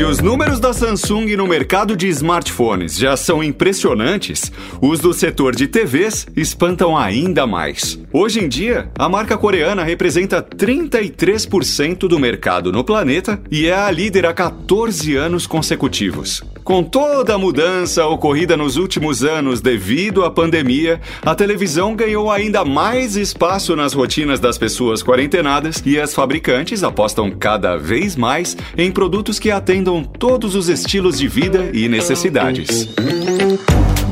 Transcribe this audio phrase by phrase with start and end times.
[0.00, 5.54] Se os números da Samsung no mercado de smartphones já são impressionantes, os do setor
[5.54, 8.00] de TVs espantam ainda mais.
[8.10, 13.90] Hoje em dia, a marca coreana representa 33% do mercado no planeta e é a
[13.90, 16.42] líder há 14 anos consecutivos.
[16.64, 22.64] Com toda a mudança ocorrida nos últimos anos devido à pandemia, a televisão ganhou ainda
[22.64, 28.90] mais espaço nas rotinas das pessoas quarentenadas e as fabricantes apostam cada vez mais em
[28.90, 32.88] produtos que atendam todos os estilos de vida e necessidades.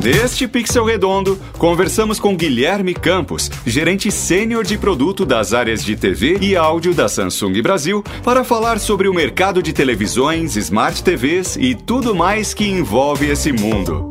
[0.02, 6.38] Neste Pixel Redondo, conversamos com Guilherme Campos, gerente sênior de produto das áreas de TV
[6.40, 11.74] e áudio da Samsung Brasil, para falar sobre o mercado de televisões, smart TVs e
[11.74, 14.10] tudo mais que envolve esse mundo.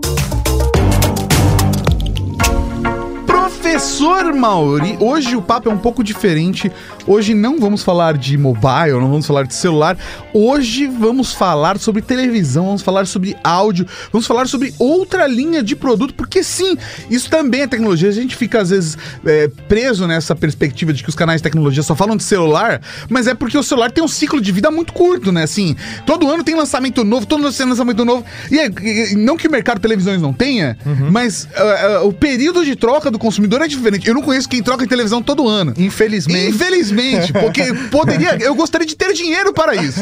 [3.77, 6.71] Professor Mauri, hoje o papo é um pouco diferente.
[7.05, 9.95] Hoje não vamos falar de mobile, não vamos falar de celular.
[10.33, 15.75] Hoje vamos falar sobre televisão, vamos falar sobre áudio, vamos falar sobre outra linha de
[15.75, 16.75] produto, porque sim,
[17.07, 18.09] isso também é tecnologia.
[18.09, 21.83] A gente fica às vezes é, preso nessa perspectiva de que os canais de tecnologia
[21.83, 24.91] só falam de celular, mas é porque o celular tem um ciclo de vida muito
[24.91, 25.43] curto, né?
[25.43, 28.25] Assim, todo ano tem lançamento novo, todo ano tem lançamento novo.
[28.49, 31.11] E, é, não que o mercado de televisões não tenha, uhum.
[31.11, 34.07] mas uh, uh, o período de troca do consumidor é diferente.
[34.07, 35.73] Eu não conheço quem troca em televisão todo ano.
[35.77, 36.49] Infelizmente.
[36.49, 38.37] Infelizmente, porque poderia.
[38.39, 40.01] Eu gostaria de ter dinheiro para isso.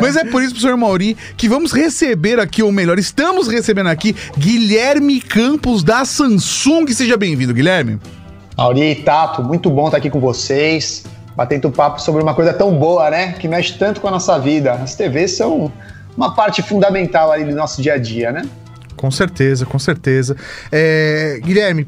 [0.00, 4.14] Mas é por isso, professor Mauri, que vamos receber aqui, ou melhor, estamos recebendo aqui
[4.36, 6.86] Guilherme Campos da Samsung.
[6.88, 7.98] Seja bem-vindo, Guilherme.
[8.56, 13.10] Mauri, Tato, muito bom estar aqui com vocês, batendo papo sobre uma coisa tão boa,
[13.10, 13.32] né?
[13.32, 14.72] Que mexe tanto com a nossa vida.
[14.72, 15.72] As TVs são
[16.16, 18.42] uma parte fundamental aí do nosso dia a dia, né?
[19.00, 20.36] Com certeza, com certeza.
[20.70, 21.86] É, Guilherme,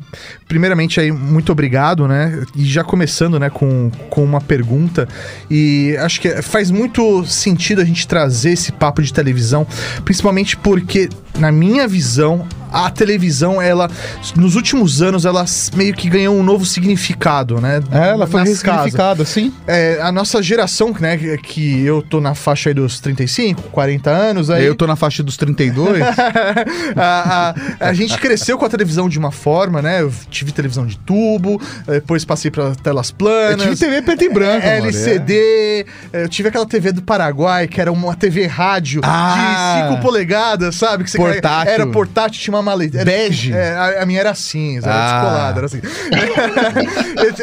[0.49, 2.43] primeiramente aí, muito obrigado, né?
[2.57, 5.07] E já começando, né, com, com uma pergunta.
[5.51, 9.67] E acho que faz muito sentido a gente trazer esse papo de televisão,
[10.07, 13.91] principalmente porque, na minha visão, a televisão, ela,
[14.35, 15.45] nos últimos anos, ela
[15.77, 17.83] meio que ganhou um novo significado, né?
[17.93, 19.53] É, ela foi ressignificada, sim.
[19.67, 24.49] É, a nossa geração, né, que eu tô na faixa aí dos 35, 40 anos.
[24.49, 24.65] Aí...
[24.65, 26.03] Eu tô na faixa dos 32.
[27.03, 30.03] a, a, a, gente cresceu com a televisão de uma forma, né?
[30.03, 33.67] Eu tive televisão de tubo, depois passei para telas planas.
[33.67, 34.67] Eu tive TV preto e branco.
[34.67, 35.87] LCD.
[36.13, 36.25] É.
[36.25, 40.77] Eu tive aquela TV do Paraguai, que era uma TV rádio ah, de 5 polegadas,
[40.77, 41.05] sabe?
[41.05, 41.73] Que você portátil.
[41.73, 43.05] Era portátil, tinha uma maleta.
[43.05, 43.53] Bege?
[43.53, 45.21] É, a, a, minha era assim, era ah.
[45.21, 45.81] descolada, era assim.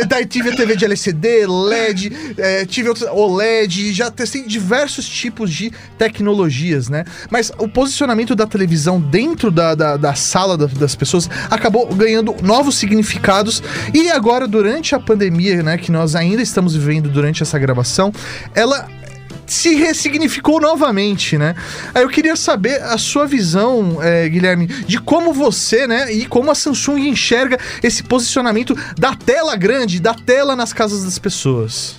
[0.08, 5.52] Daí tive a TV de LCD, LED, é, tive outros, OLED, já testei diversos tipos
[5.52, 7.06] de tecnologias, né?
[7.30, 12.36] Mas o posicionamento da televisão dentro da, da, da sala da, das pessoas acabou ganhando
[12.42, 13.62] novos significados.
[13.94, 18.12] E agora, durante a pandemia, né, que nós ainda estamos vivendo durante essa gravação,
[18.56, 18.88] ela
[19.46, 21.56] se ressignificou novamente, né?
[21.94, 26.52] Aí eu queria saber a sua visão, é, Guilherme, de como você, né, e como
[26.52, 31.96] a Samsung enxerga esse posicionamento da tela grande, da tela nas casas das pessoas.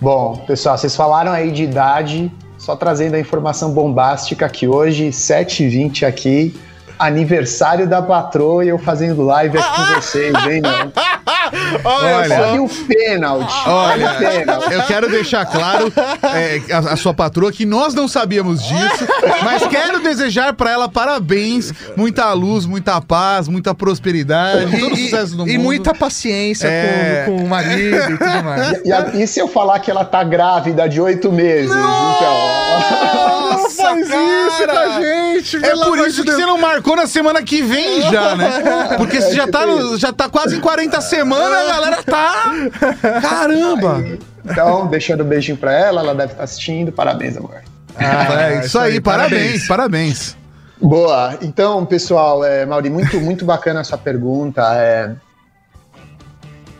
[0.00, 2.30] Bom, pessoal, vocês falaram aí de idade,
[2.66, 6.52] só trazendo a informação bombástica que hoje, 7h20 aqui,
[6.98, 10.92] aniversário da patroa e eu fazendo live aqui com vocês, hein, mano?
[11.84, 13.54] Olha, olha o pênalti.
[13.66, 14.72] Olha, pênalti.
[14.72, 15.92] eu quero deixar claro
[16.22, 19.06] é, a, a, sua patroa que nós não sabíamos disso,
[19.42, 25.32] mas quero desejar para ela parabéns, muita luz, muita paz, muita prosperidade, e, todo sucesso
[25.32, 25.50] no mundo.
[25.50, 27.24] E muita paciência é...
[27.26, 28.72] com, com, o marido e tudo mais.
[28.84, 31.70] E, e, e, se eu falar que ela tá grávida de oito meses?
[31.70, 32.16] Não!
[32.16, 34.48] Então, Nossa, faz cara.
[34.48, 38.02] isso com a gente, É por isso que você não marcou na semana que vem
[38.10, 38.96] já, né?
[38.96, 42.52] Porque você já tá, no, já tá quase em 40 semanas, a galera tá.
[43.20, 44.04] Caramba!
[44.44, 46.92] Então, deixando um beijinho pra ela, ela deve estar assistindo.
[46.92, 47.62] Parabéns, amor.
[47.98, 50.36] Ah, é isso aí, parabéns, parabéns.
[50.80, 51.36] Boa.
[51.40, 54.62] Então, pessoal, é, Mauri, muito, muito bacana a sua pergunta.
[54.74, 55.10] É,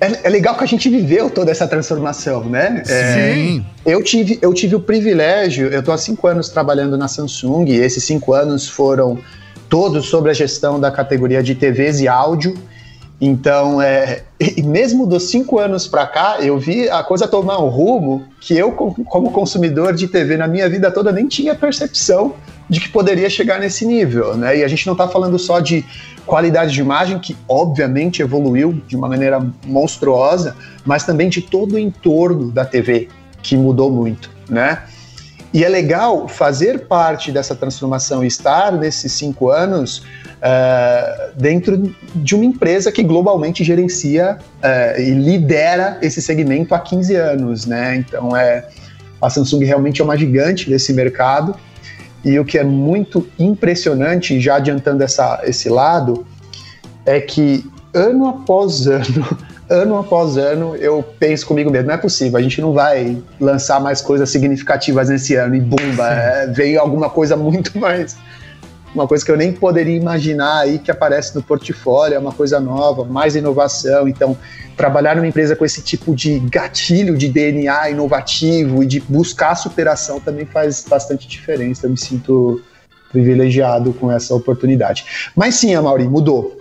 [0.00, 2.82] é, é, legal que a gente viveu toda essa transformação, né?
[2.86, 3.66] É, Sim.
[3.84, 7.76] eu, tive, eu tive o privilégio, eu estou há cinco anos trabalhando na Samsung, e
[7.76, 9.18] esses cinco anos foram
[9.68, 12.54] todos sobre a gestão da categoria de TVs e áudio.
[13.18, 17.68] Então, é, e mesmo dos cinco anos para cá, eu vi a coisa tomar um
[17.68, 22.34] rumo que eu, como consumidor de TV na minha vida toda, nem tinha percepção
[22.68, 24.58] de que poderia chegar nesse nível, né?
[24.58, 25.84] E a gente não está falando só de
[26.26, 31.78] qualidade de imagem, que obviamente evoluiu de uma maneira monstruosa, mas também de todo o
[31.78, 33.08] entorno da TV,
[33.42, 34.82] que mudou muito, né?
[35.54, 40.02] E é legal fazer parte dessa transformação e estar nesses cinco anos
[40.36, 47.14] uh, dentro de uma empresa que globalmente gerencia uh, e lidera esse segmento há 15
[47.14, 47.96] anos, né?
[47.96, 48.68] Então é
[49.22, 51.56] A Samsung realmente é uma gigante desse mercado.
[52.26, 56.26] E o que é muito impressionante, já adiantando essa, esse lado,
[57.04, 57.64] é que
[57.94, 59.38] ano após ano,
[59.70, 63.80] ano após ano, eu penso comigo mesmo, não é possível, a gente não vai lançar
[63.80, 68.16] mais coisas significativas nesse ano e bumba, é, veio alguma coisa muito mais
[68.96, 72.58] uma coisa que eu nem poderia imaginar aí que aparece no portfólio, é uma coisa
[72.58, 74.08] nova, mais inovação.
[74.08, 74.36] Então,
[74.76, 80.18] trabalhar numa empresa com esse tipo de gatilho de DNA inovativo e de buscar superação
[80.18, 81.86] também faz bastante diferença.
[81.86, 82.62] Eu me sinto
[83.12, 85.04] privilegiado com essa oportunidade.
[85.36, 86.56] Mas sim, Amaury, mudou.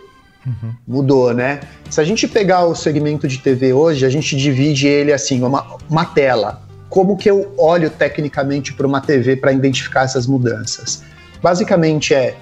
[0.45, 0.73] Uhum.
[0.85, 1.61] Mudou, né?
[1.89, 5.77] Se a gente pegar o segmento de TV hoje, a gente divide ele assim, uma,
[5.89, 6.61] uma tela.
[6.89, 11.01] Como que eu olho tecnicamente para uma TV para identificar essas mudanças?
[11.45, 12.35] Basicamente é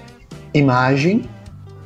[0.54, 1.28] imagem,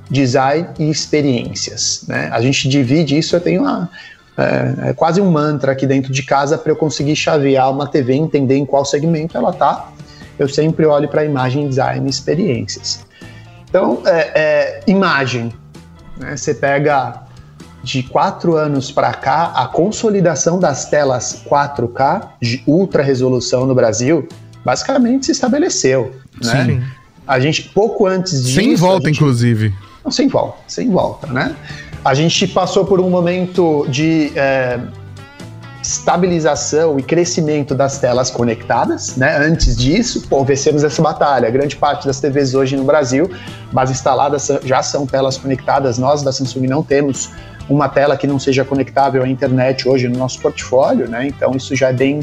[0.08, 2.04] design e experiências.
[2.06, 2.30] Né?
[2.32, 3.90] A gente divide isso, eu tenho uma,
[4.36, 8.14] é, é quase um mantra aqui dentro de casa para eu conseguir chavear uma TV,
[8.14, 9.90] entender em qual segmento ela está.
[10.38, 13.04] Eu sempre olho para imagem, design e experiências.
[13.68, 15.52] Então, é, é, imagem.
[16.18, 16.36] Né?
[16.36, 17.24] Você pega
[17.82, 24.28] de quatro anos para cá, a consolidação das telas 4K de ultra resolução no Brasil
[24.64, 26.14] basicamente se estabeleceu.
[26.44, 26.80] Né?
[27.28, 28.54] A gente, pouco antes disso.
[28.54, 29.16] Sem volta, gente...
[29.16, 29.74] inclusive.
[30.02, 31.54] Não, sem volta, sem volta, né?
[32.02, 34.80] A gente passou por um momento de é,
[35.82, 39.36] estabilização e crescimento das telas conectadas, né?
[39.36, 41.50] Antes disso, pô, vencemos essa batalha.
[41.50, 43.30] Grande parte das TVs hoje no Brasil,
[43.70, 45.98] base instaladas já são telas conectadas.
[45.98, 47.30] Nós da Samsung não temos
[47.68, 51.26] uma tela que não seja conectável à internet hoje no nosso portfólio, né?
[51.26, 52.20] Então isso já é bem,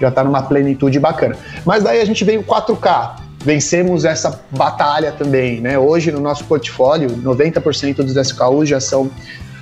[0.00, 1.36] já está numa plenitude bacana.
[1.66, 5.60] Mas daí a gente veio 4K vencemos essa batalha também.
[5.60, 5.78] Né?
[5.78, 9.10] Hoje, no nosso portfólio, 90% dos SKUs já são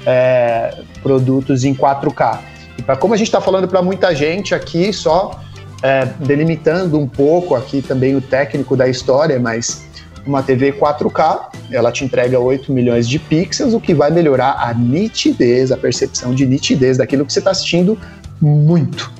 [0.06, 2.38] é, produtos em 4K.
[2.78, 5.40] E para como a gente está falando para muita gente aqui, só
[5.82, 9.88] é, delimitando um pouco aqui também o técnico da história, mas
[10.26, 14.74] uma TV 4K, ela te entrega 8 milhões de pixels, o que vai melhorar a
[14.74, 17.98] nitidez, a percepção de nitidez daquilo que você está assistindo
[18.40, 19.10] muito,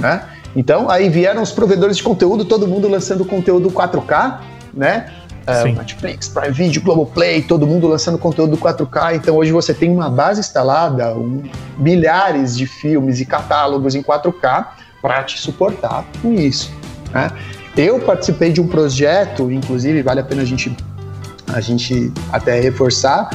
[0.00, 0.22] né?
[0.56, 4.40] Então, aí vieram os provedores de conteúdo, todo mundo lançando conteúdo 4K,
[4.72, 5.12] né?
[5.46, 9.14] Uh, Netflix, Prime Video, Globoplay, todo mundo lançando conteúdo 4K.
[9.14, 11.42] Então hoje você tem uma base instalada, um,
[11.78, 14.66] milhares de filmes e catálogos em 4K
[15.00, 16.72] para te suportar com isso.
[17.12, 17.30] Né?
[17.76, 20.76] Eu participei de um projeto, inclusive vale a pena a gente,
[21.46, 23.30] a gente até reforçar,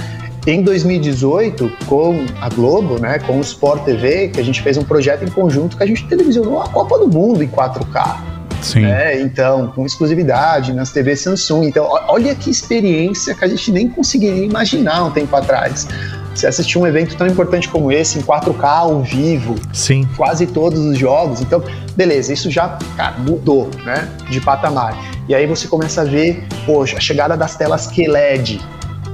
[0.46, 4.84] em 2018, com a Globo, né, com o Sport TV, que a gente fez um
[4.84, 8.32] projeto em conjunto que a gente televisionou a Copa do Mundo em 4K.
[8.62, 8.82] Sim.
[8.82, 9.22] Né?
[9.22, 11.66] Então, com exclusividade nas TVs Samsung.
[11.66, 15.88] Então, olha que experiência que a gente nem conseguiria imaginar um tempo atrás.
[16.34, 20.08] Você assistir um evento tão importante como esse, em 4K ao vivo, Sim.
[20.16, 21.42] quase todos os jogos.
[21.42, 21.62] Então,
[21.96, 24.98] beleza, isso já cara, mudou né, de patamar.
[25.28, 28.62] E aí você começa a ver, poxa, a chegada das telas QLED,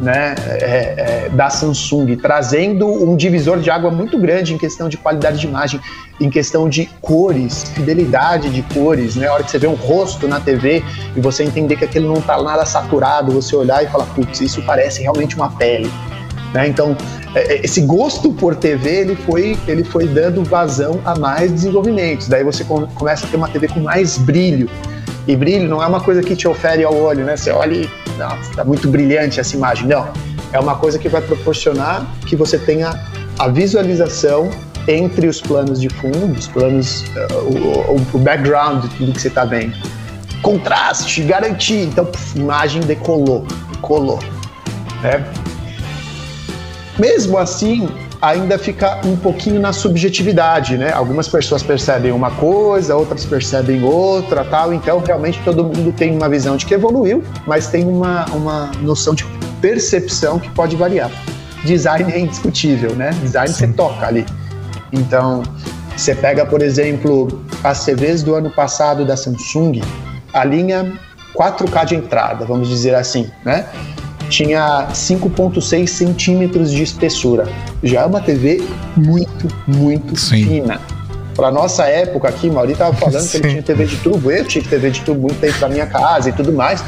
[0.02, 4.98] né, é, é, da Samsung, trazendo um divisor de água muito grande em questão de
[4.98, 5.80] qualidade de imagem,
[6.20, 9.28] em questão de cores, fidelidade de cores, né?
[9.28, 10.84] A hora que você vê um rosto na TV
[11.16, 14.62] e você entender que aquilo não está nada saturado, você olhar e falar, putz, isso
[14.64, 15.92] parece realmente uma pele.
[16.54, 16.68] Né?
[16.68, 16.96] Então,
[17.36, 22.28] é, é, esse gosto por TV ele foi, ele foi dando vazão a mais desenvolvimentos.
[22.28, 24.70] Daí você começa a ter uma TV com mais brilho.
[25.28, 27.36] E brilho não é uma coisa que te ofere ao olho, né?
[27.36, 27.90] Você olha e
[28.42, 29.88] está muito brilhante essa imagem.
[29.88, 30.08] Não,
[30.52, 33.00] é uma coisa que vai proporcionar que você tenha
[33.38, 34.50] a visualização
[34.88, 39.28] entre os planos de fundo, os planos, uh, o, o, background de tudo que você
[39.28, 39.76] está vendo.
[40.42, 41.84] Contraste, garantia.
[41.84, 43.46] Então, puf, imagem decolou,
[43.82, 44.20] colou.
[45.02, 45.26] Né?
[46.98, 47.90] Mesmo assim,
[48.22, 50.92] ainda fica um pouquinho na subjetividade, né?
[50.92, 54.74] Algumas pessoas percebem uma coisa, outras percebem outra, tal.
[54.74, 59.14] Então, realmente, todo mundo tem uma visão de que evoluiu, mas tem uma, uma noção
[59.14, 59.26] de
[59.62, 61.12] percepção que pode variar.
[61.64, 63.12] Design é indiscutível, né?
[63.22, 63.68] Design Sim.
[63.68, 64.26] você toca ali.
[64.92, 65.44] Então,
[65.96, 69.82] você pega, por exemplo, as TVs do ano passado da Samsung,
[70.34, 70.94] a linha
[71.36, 73.66] 4K de entrada, vamos dizer assim, né?
[74.30, 77.48] Tinha 5,6 centímetros de espessura.
[77.84, 78.64] Já é uma TV
[78.96, 80.46] muito, muito Sim.
[80.46, 80.82] fina.
[81.36, 83.30] Para nossa época aqui, Mauri estava falando Sim.
[83.30, 85.86] que ele tinha TV de tubo, eu tinha TV de tubo muito tempo para minha
[85.86, 86.84] casa e tudo mais.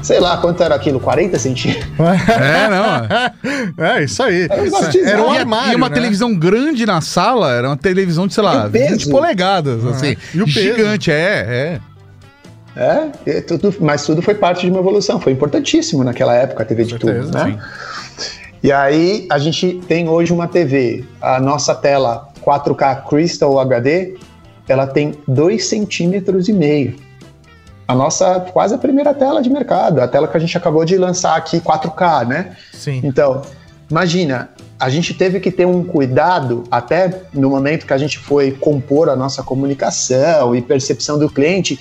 [0.00, 1.00] Sei lá, quanto era aquilo?
[1.00, 1.86] 40 centímetros?
[1.98, 2.68] É,
[3.78, 3.84] não.
[3.84, 4.42] É, isso aí.
[4.50, 5.94] Era, era um armário, E uma né?
[5.94, 10.14] televisão grande na sala, era uma televisão de, sei lá, 20 polegadas, assim.
[10.34, 10.60] E o peso.
[10.60, 11.80] Gigante, é, é.
[12.76, 16.84] É, tudo, mas tudo foi parte de uma evolução, foi importantíssimo naquela época a TV
[16.84, 17.58] de tubo, né?
[18.62, 24.14] E aí a gente tem hoje uma TV, a nossa tela 4K Crystal HD,
[24.66, 26.96] ela tem 2 centímetros e meio.
[27.86, 30.96] A nossa, quase a primeira tela de mercado, a tela que a gente acabou de
[30.96, 32.56] lançar aqui, 4K, né?
[32.72, 33.02] Sim.
[33.04, 33.42] Então,
[33.90, 34.48] imagina,
[34.80, 39.10] a gente teve que ter um cuidado até no momento que a gente foi compor
[39.10, 41.78] a nossa comunicação e percepção do cliente,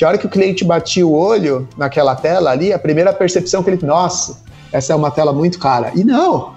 [0.00, 3.70] a hora que o cliente batia o olho naquela tela ali, a primeira percepção que
[3.70, 5.92] ele, nossa, essa é uma tela muito cara.
[5.94, 6.52] E não,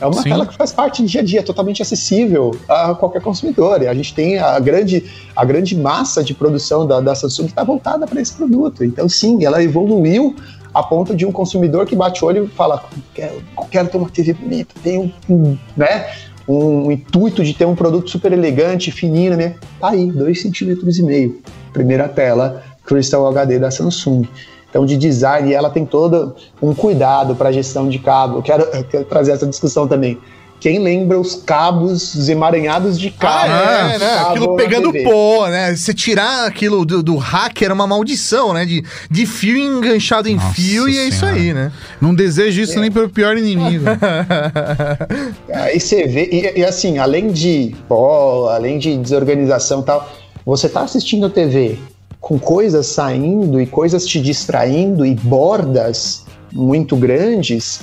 [0.00, 0.30] é uma Sim.
[0.30, 3.82] tela que faz parte do dia a dia, totalmente acessível a qualquer consumidor.
[3.82, 5.04] E a gente tem a grande,
[5.34, 8.84] a grande massa de produção da, da Samsung que está voltada para esse produto.
[8.84, 10.36] Então, sim, ela evoluiu
[10.72, 14.08] a ponto de um consumidor que bate o olho e fala: quero, quero ter uma
[14.08, 16.06] TV bonita, tem um, um, né,
[16.48, 19.56] um intuito de ter um produto super elegante, fininho, né?
[19.80, 21.42] Tá aí, 2,5 centímetros e meio.
[21.72, 24.26] Primeira tela Crystal HD da Samsung.
[24.70, 28.38] Então, de design, ela tem todo um cuidado para a gestão de cabo.
[28.38, 30.18] Eu quero, eu quero trazer essa discussão também.
[30.60, 33.52] Quem lembra os cabos, os emaranhados de cabo?
[33.52, 34.08] Ah, é, né?
[34.16, 35.74] Cabo Aquilo pegando pó, né?
[35.74, 38.64] Você tirar aquilo do, do hack era uma maldição, né?
[38.64, 41.38] De, de fio enganchado em Nossa fio e é isso Senhora.
[41.38, 41.72] aí, né?
[42.00, 43.84] Não desejo isso nem pelo pior inimigo.
[45.54, 50.10] Aí você vê, e, e assim, além de pó, além de desorganização e tal,
[50.44, 51.78] você tá assistindo a TV
[52.20, 57.80] com coisas saindo e coisas te distraindo e bordas muito grandes,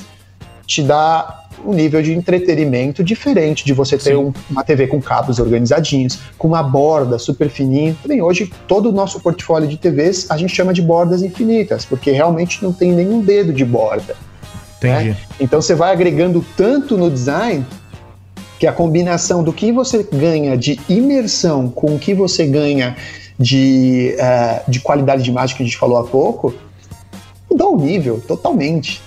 [0.66, 5.40] te dá um nível de entretenimento diferente de você ter um- uma TV com cabos
[5.40, 7.96] organizadinhos, com uma borda super fininha.
[8.06, 12.12] Bem, hoje todo o nosso portfólio de TVs a gente chama de bordas infinitas, porque
[12.12, 14.16] realmente não tem nenhum dedo de borda.
[14.78, 15.16] Entendi.
[15.40, 17.66] Então você vai agregando tanto no design
[18.60, 22.96] que a combinação do que você ganha de imersão com o que você ganha
[23.40, 26.54] de, eh, de qualidade de imagem que a gente falou há pouco,
[27.50, 29.02] mudou o nível totalmente.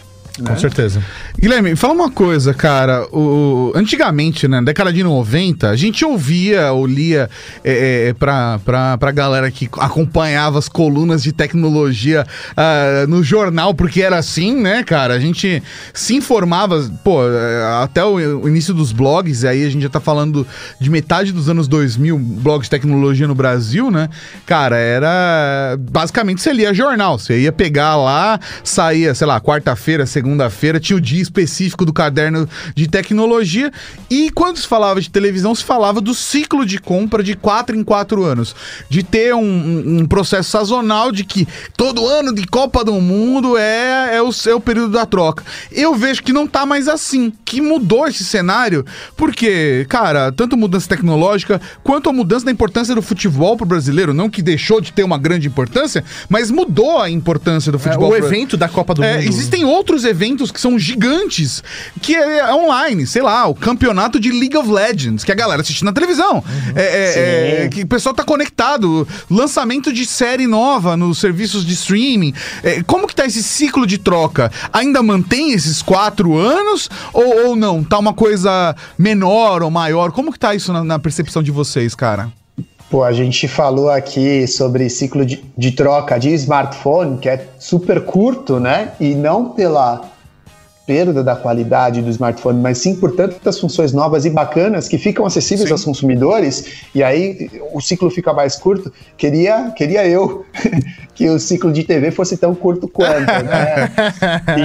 [0.47, 1.03] Com certeza.
[1.41, 3.07] Guilherme, fala uma coisa, cara.
[3.13, 7.31] O, antigamente, né, na década de 90, a gente ouvia ou lia
[7.63, 12.27] é, é, pra, pra, pra galera que acompanhava as colunas de tecnologia
[12.57, 15.15] ah, no jornal, porque era assim, né, cara?
[15.15, 15.63] A gente
[15.95, 20.01] se informava, pô, é, até o, início dos blogs, e aí a gente já tá
[20.01, 20.45] falando
[20.81, 24.11] de metade dos anos 2000, blogs de tecnologia no Brasil, né?
[24.45, 25.79] Cara, era.
[25.79, 27.17] Basicamente você lia jornal.
[27.17, 32.49] Você ia pegar lá, saía, sei lá, quarta-feira, segunda-feira, tinha o dia específico do caderno
[32.75, 33.71] de tecnologia.
[34.11, 37.85] E quando se falava de televisão, se falava do ciclo de compra de quatro em
[37.85, 38.55] quatro anos.
[38.89, 43.57] De ter um, um- um processo sazonal de que todo ano de Copa do Mundo
[43.57, 45.45] é, é, o, é o período da troca.
[45.71, 48.85] Eu vejo que não tá mais assim, que mudou esse cenário,
[49.17, 54.31] porque, cara, tanto mudança tecnológica quanto a mudança da importância do futebol pro brasileiro, não
[54.31, 58.09] que deixou de ter uma grande importância, mas mudou a importância do É, futebol.
[58.09, 59.29] o pro- evento da Copa do é, Mundo.
[59.29, 61.18] existem outros eventos que são gigantes,
[62.01, 65.85] que é online, sei lá, o campeonato de League of Legends, que a galera assiste
[65.85, 66.43] na televisão.
[66.75, 67.71] É, é, é, Sim.
[67.71, 69.07] que o pessoal tá conectado.
[69.31, 72.33] Lançamento de série nova nos serviços de streaming.
[72.63, 74.51] É, como que tá esse ciclo de troca?
[74.73, 76.91] Ainda mantém esses quatro anos?
[77.13, 77.83] Ou, ou não?
[77.83, 80.13] Tá uma coisa menor ou maior?
[80.13, 82.31] Como que tá isso na, na percepção de vocês, cara?
[82.91, 88.03] Pô, a gente falou aqui sobre ciclo de, de troca de smartphone, que é super
[88.03, 88.93] curto, né?
[88.99, 90.11] E não pela
[90.89, 95.27] perda da qualidade do smartphone, mas sim por tantas funções novas e bacanas que ficam
[95.27, 95.73] acessíveis Sim.
[95.75, 98.91] aos consumidores, e aí o ciclo fica mais curto.
[99.19, 100.47] Queria, queria eu
[101.15, 103.93] que o ciclo de TV fosse tão curto quanto, né?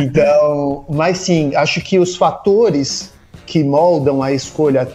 [0.01, 3.11] Então, mas sim, acho que os fatores
[3.45, 4.87] que moldam a escolha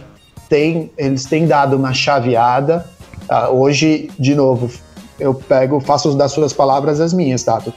[0.49, 2.87] têm, eles têm dado uma chaveada.
[3.29, 4.71] Ah, hoje, de novo,
[5.19, 7.71] eu pego, faço das suas palavras as minhas, Tato.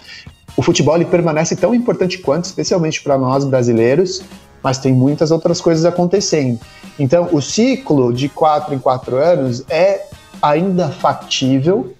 [0.57, 4.23] O futebol ele permanece tão importante quanto, especialmente para nós brasileiros,
[4.63, 6.61] mas tem muitas outras coisas acontecendo.
[6.99, 10.07] Então, o ciclo de quatro em quatro anos é
[10.41, 11.95] ainda factível,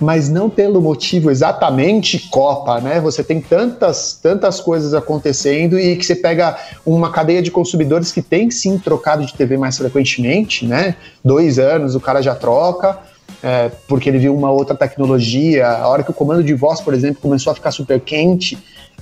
[0.00, 3.00] mas não pelo motivo exatamente Copa, né?
[3.00, 8.22] Você tem tantas, tantas coisas acontecendo e que você pega uma cadeia de consumidores que
[8.22, 10.96] tem sim trocado de TV mais frequentemente, né?
[11.22, 12.98] Dois anos o cara já troca,
[13.42, 15.66] é, porque ele viu uma outra tecnologia.
[15.68, 18.58] A hora que o comando de voz, por exemplo, começou a ficar super quente,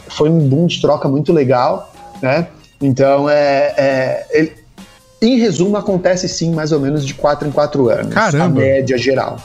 [0.09, 1.93] foi um boom de troca muito legal,
[2.23, 2.47] né?
[2.81, 4.53] Então, é, é, ele-
[5.21, 8.15] em resumo, acontece sim mais ou menos de quatro em quatro anos.
[8.15, 8.45] Caramba.
[8.45, 9.37] A média geral.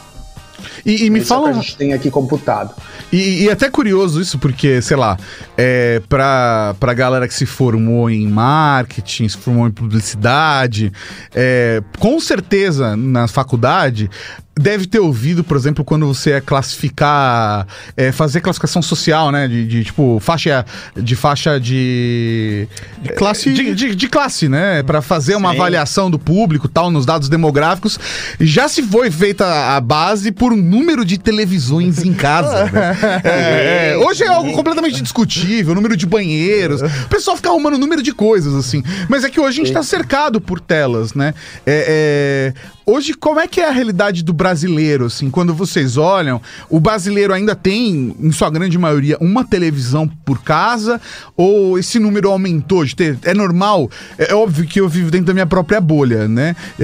[0.85, 1.51] E, e me Isso é o fala.
[1.53, 2.73] que a gente tem aqui computado.
[3.11, 5.17] E, e é até curioso isso, porque, sei lá,
[5.57, 10.91] é, pra, pra galera que se formou em marketing, se formou em publicidade,
[11.33, 14.09] é, com certeza na faculdade,
[14.55, 17.65] deve ter ouvido, por exemplo, quando você é classificar,
[17.97, 19.47] é, fazer classificação social, né?
[19.47, 22.67] De, de, tipo faixa de faixa de,
[23.01, 24.83] De classe- de, de- de classe, né?
[24.83, 25.55] Para fazer uma Sim.
[25.55, 27.99] avaliação do público, tal, nos dados demográficos,
[28.39, 32.65] já se foi feita a base por um número de televisões em casa.
[32.71, 32.97] né?
[33.23, 36.81] É, é, hoje é algo completamente discutível, o número de banheiros.
[36.81, 39.81] O pessoal fica arrumando número de coisas assim, mas é que hoje a gente tá
[39.83, 41.33] cercado por telas, né?
[41.65, 45.29] É, é, Hoje, como é que é a realidade do brasileiro, assim?
[45.29, 50.99] Quando vocês olham, o brasileiro ainda tem, em sua grande maioria, uma televisão por casa?
[51.37, 53.17] Ou esse número aumentou de ter?
[53.23, 53.89] É normal?
[54.17, 56.57] É, é óbvio que eu vivo dentro da minha própria bolha, né?
[56.77, 56.83] É,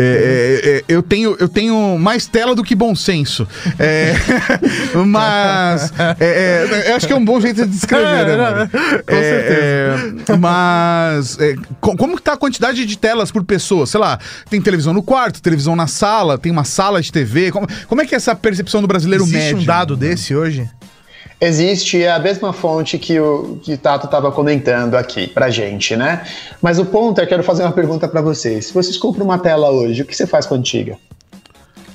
[0.64, 3.46] é, é, eu, tenho, eu tenho mais tela do que bom senso.
[3.78, 4.14] É,
[5.06, 5.92] mas...
[6.88, 8.70] eu acho que é um bom jeito de descrever, né?
[9.06, 11.38] Com é, mas
[11.82, 13.86] co- como que tá a quantidade de telas por pessoa?
[13.86, 14.18] Sei lá,
[14.50, 17.49] tem televisão no quarto, televisão na sala, tem uma sala de TV.
[17.52, 19.58] Como, como é que é essa percepção do brasileiro Existe médio?
[19.60, 20.70] um dado desse hoje?
[21.42, 26.26] Existe a mesma fonte que o que Tato estava comentando aqui pra gente, né?
[26.62, 28.68] Mas o ponto é, quero fazer uma pergunta pra vocês.
[28.68, 30.98] Se vocês compram uma tela hoje, o que você faz com a antiga?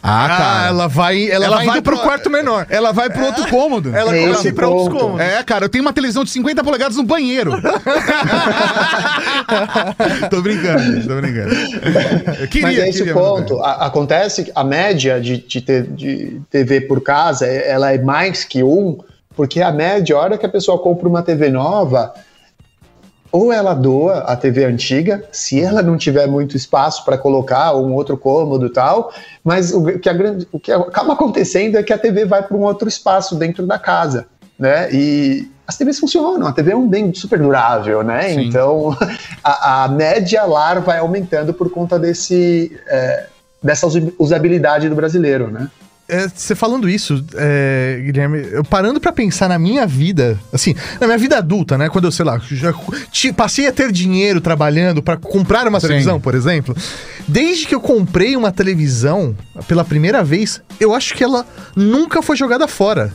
[0.06, 0.66] Ah, Ah, cara.
[0.68, 2.66] ela vai, ela, Ela vai vai pro pro- quarto menor.
[2.68, 3.96] Ela vai pro outro cômodo.
[3.96, 5.18] Ela É esse vai pra outros cômodos.
[5.20, 7.52] É, cara, eu tenho uma televisão de 50 polegadas no banheiro.
[10.30, 11.54] tô brincando, tô brincando.
[12.40, 13.60] Eu queria, Mas é esse queria, o ponto.
[13.60, 17.98] A- acontece que a média de, de, te- de TV por casa, é- ela é
[17.98, 18.98] mais que um,
[19.36, 22.12] porque a média, a hora que a pessoa compra uma TV nova,
[23.34, 27.84] ou ela doa a TV antiga, se ela não tiver muito espaço para colocar, ou
[27.84, 29.12] um outro cômodo e tal,
[29.42, 32.56] mas o que, a grande- o que acaba acontecendo é que a TV vai para
[32.56, 34.88] um outro espaço dentro da casa, né?
[34.92, 38.28] E as TVs funcionam, a TV é um bem super durável, né?
[38.34, 38.42] Sim.
[38.42, 38.96] Então
[39.42, 43.26] a, a média lar vai aumentando por conta desse, é,
[43.60, 45.68] dessa usabilidade do brasileiro, né?
[46.08, 51.06] É, Você falando isso, é, Guilherme, eu parando pra pensar na minha vida, assim, na
[51.06, 51.88] minha vida adulta, né?
[51.88, 52.74] Quando eu, sei lá, já
[53.32, 55.86] passei a ter dinheiro trabalhando pra comprar uma Sim.
[55.86, 56.76] televisão, por exemplo.
[57.26, 59.34] Desde que eu comprei uma televisão
[59.66, 63.14] pela primeira vez, eu acho que ela nunca foi jogada fora.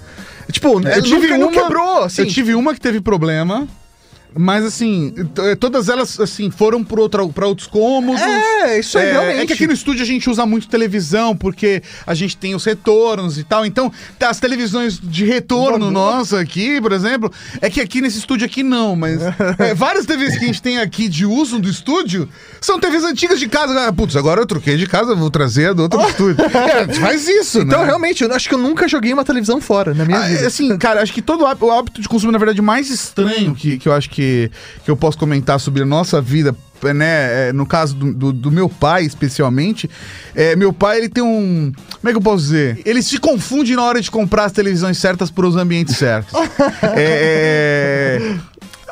[0.52, 2.24] Tipo, Eu tive nunca, não uma, quebrou, assim.
[2.24, 3.68] Eu tive uma que teve problema.
[4.38, 7.02] Mas assim, t- todas elas assim foram para
[7.48, 8.22] outros cômodos.
[8.22, 9.40] É, isso aí, é, realmente.
[9.40, 12.64] é que aqui no estúdio a gente usa muito televisão, porque a gente tem os
[12.64, 13.66] retornos e tal.
[13.66, 18.46] Então, tá, as televisões de retorno nossa aqui, por exemplo, é que aqui nesse estúdio
[18.46, 19.20] aqui não, mas
[19.58, 22.30] é, várias TVs que a gente tem aqui de uso do estúdio
[22.62, 23.88] são TVs antigas de casa.
[23.88, 26.46] Ah, Putz, agora eu troquei de casa, vou trazer a do outro estúdio.
[26.46, 27.86] É, faz isso, Então, né?
[27.86, 30.46] realmente, eu acho que eu nunca joguei uma televisão fora na minha Ah, vida.
[30.48, 33.88] assim, cara, acho que todo o hábito de consumo, na verdade, mais estranho que, que
[33.88, 36.56] eu acho que, que eu posso comentar sobre a nossa vida,
[36.96, 37.50] né?
[37.50, 39.90] é, No caso do, do- do meu pai, especialmente,
[40.36, 41.72] é, meu pai, ele tem um.
[42.00, 42.82] Como é que eu posso dizer?
[42.86, 46.34] Ele se confunde na hora de comprar as televisões certas para os ambientes certos.
[46.96, 48.20] é.
[48.22, 48.38] é,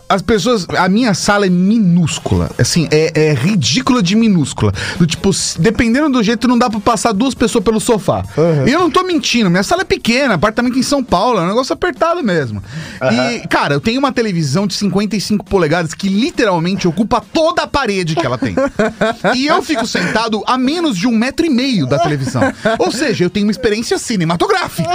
[0.09, 0.65] as pessoas.
[0.77, 2.49] A minha sala é minúscula.
[2.57, 4.73] Assim, é, é ridícula de minúscula.
[4.97, 8.23] Do tipo, dependendo do jeito, não dá pra passar duas pessoas pelo sofá.
[8.65, 9.49] E eu não tô mentindo.
[9.49, 12.63] Minha sala é pequena, apartamento em São Paulo, é um negócio apertado mesmo.
[13.11, 18.15] E, cara, eu tenho uma televisão de 55 polegadas que literalmente ocupa toda a parede
[18.15, 18.55] que ela tem.
[19.35, 22.41] e eu fico sentado a menos de um metro e meio da televisão.
[22.79, 24.89] Ou seja, eu tenho uma experiência cinematográfica.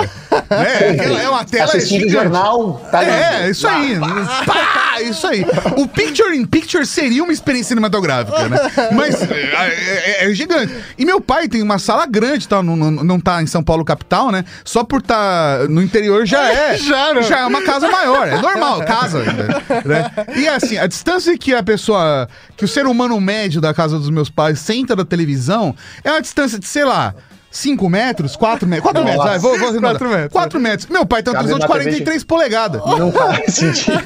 [0.51, 0.96] né?
[1.03, 2.12] Ela é uma tela Assistindo gigante.
[2.12, 3.51] jornal, tá É, lindo.
[3.51, 3.98] isso aí.
[4.46, 5.45] Pá, isso aí.
[5.77, 8.59] O Picture in Picture seria uma experiência cinematográfica, né?
[8.93, 10.73] Mas é, é- é gigante.
[10.99, 12.62] E meu pai tem uma sala grande, tá?
[12.62, 14.45] Não, não, não tá em São Paulo capital, né?
[14.65, 16.77] Só por tá no interior já é.
[16.79, 17.23] Já, não.
[17.23, 18.29] já é uma casa maior.
[18.29, 19.23] É normal, casa.
[19.23, 20.11] Né?
[20.37, 22.29] E assim, a distância que a pessoa.
[22.57, 26.21] que o ser humano médio da casa dos meus pais senta da televisão é uma
[26.23, 27.15] distância de, sei lá.
[27.53, 28.35] 5 metros?
[28.35, 28.91] 4 metros?
[28.93, 29.93] 4 metros, vai, vou, vou arredondar.
[29.99, 30.33] Quatro metros.
[30.33, 30.88] 4 metros.
[30.91, 32.83] Meu pai tem uma televisão de na TV 43 polegadas.
[32.99, 34.03] Não faz sentido.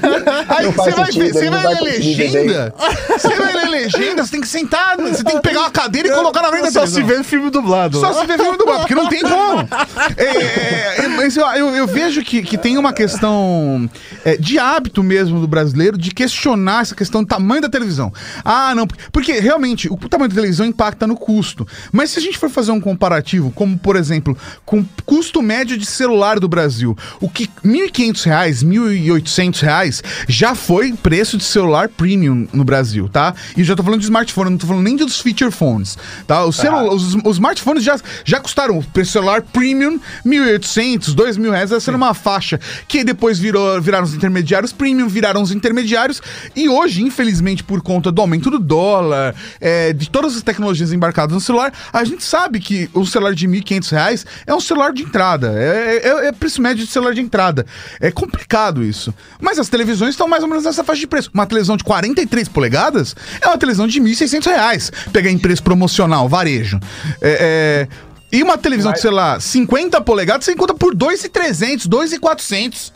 [0.49, 2.75] Aí você vai, sentido, você vai ler legenda,
[3.17, 6.11] você vai ler legenda, você tem que sentar, você tem que pegar uma cadeira e
[6.13, 7.19] colocar na frente da Só se televisão.
[7.23, 7.99] vê filme dublado.
[8.01, 9.69] Só se vê filme dublado, porque não tem como.
[10.17, 13.89] É, é, é, mas eu, eu- eu vejo que, que tem uma questão
[14.25, 18.13] é, de hábito mesmo do brasileiro de questionar essa questão do tamanho da televisão.
[18.45, 21.67] Ah, não, porque realmente o tamanho da televisão impacta no custo.
[21.93, 25.77] Mas se a gente for fazer um comparativo, como por exemplo, com o custo médio
[25.79, 31.89] de celular do Brasil, o que 1.500 reais, 1.800 reais já foi preço de celular
[31.89, 33.35] premium no Brasil, tá?
[33.57, 35.97] E eu já tô falando de smartphone, não tô falando nem dos feature phones,
[36.27, 36.45] tá?
[36.45, 41.91] Os, celu- os, os smartphones já, já custaram, o celular premium, 1.800, 2.000 reais, essa
[41.91, 46.21] era uma faixa que depois virou, viraram os intermediários premium, viraram os intermediários
[46.55, 51.35] e hoje, infelizmente, por conta do aumento do dólar, é, de todas as tecnologias embarcadas
[51.35, 54.93] no celular, a gente sabe que o celular celular de R$ 1.500 é um celular
[54.93, 55.55] de entrada.
[55.57, 57.67] É, é, é preço médio de celular de entrada.
[58.01, 59.13] É complicado isso.
[59.41, 61.31] Mas as televisões estão mais ou menos nessa faixa de preço.
[61.33, 64.93] Uma televisão de 43 polegadas é uma televisão de R$ 1.600.
[65.13, 66.79] Pegar em preço promocional, varejo.
[67.21, 67.89] É, é,
[68.31, 72.93] e uma televisão de, sei lá, 50 polegadas, você encontra por 2,300, 2,400.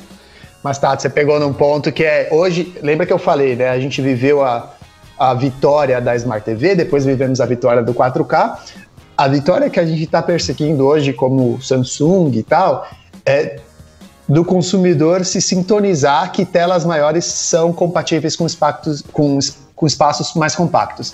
[0.62, 3.70] Mas tá, você pegou num ponto que é hoje, lembra que eu falei, né?
[3.70, 4.74] A gente viveu a,
[5.18, 8.58] a vitória da Smart TV, depois vivemos a vitória do 4K.
[9.20, 12.88] A vitória que a gente está perseguindo hoje, como Samsung e tal,
[13.26, 13.60] é
[14.26, 19.38] do consumidor se sintonizar que telas maiores são compatíveis com espaços, com,
[19.76, 21.12] com espaços mais compactos.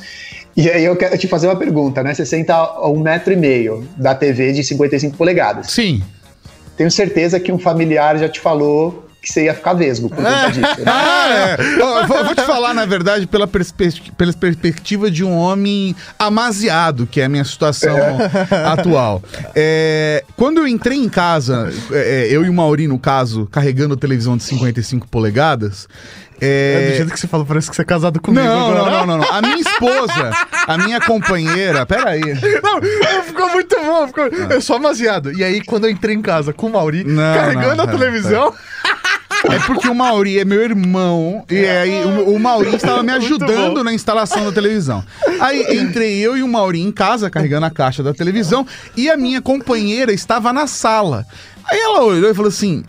[0.56, 2.14] E aí eu quero te fazer uma pergunta, né?
[2.14, 5.72] Você senta a um metro e meio da TV de 55 polegadas.
[5.72, 6.00] Sim.
[6.76, 10.50] Tenho certeza que um familiar já te falou que você ia ficar vesgo por conta
[10.50, 10.60] disso.
[10.60, 10.86] Né?
[10.86, 11.80] Ah, é.
[11.80, 17.06] Eu vou, vou te falar, na verdade, pela, perspe pela perspectiva de um homem amaziado,
[17.06, 17.96] que é a minha situação
[18.66, 19.22] atual.
[19.54, 24.36] É, quando eu entrei em casa, é, eu e o Mauri, no caso, carregando televisão
[24.36, 25.88] de 55 polegadas,
[26.40, 26.86] é...
[26.86, 26.90] é...
[26.90, 28.44] do jeito que você falou, parece que você é casado comigo.
[28.44, 30.30] Não, não, não, não, não, A minha esposa,
[30.66, 31.86] a minha companheira.
[31.86, 32.20] Peraí.
[32.62, 34.06] Não, ficou muito bom.
[34.06, 34.26] Ficou...
[34.26, 35.32] Eu sou amaziado.
[35.32, 38.54] E aí, quando eu entrei em casa com o Mauri, não, carregando não, a televisão.
[39.50, 41.44] É porque o Mauri é meu irmão.
[41.50, 45.04] E aí o, o Mauri estava me ajudando na instalação da televisão.
[45.40, 49.16] Aí entrei eu e o Mauri em casa, carregando a caixa da televisão, e a
[49.16, 51.24] minha companheira estava na sala.
[51.64, 52.84] Aí ela olhou e falou assim: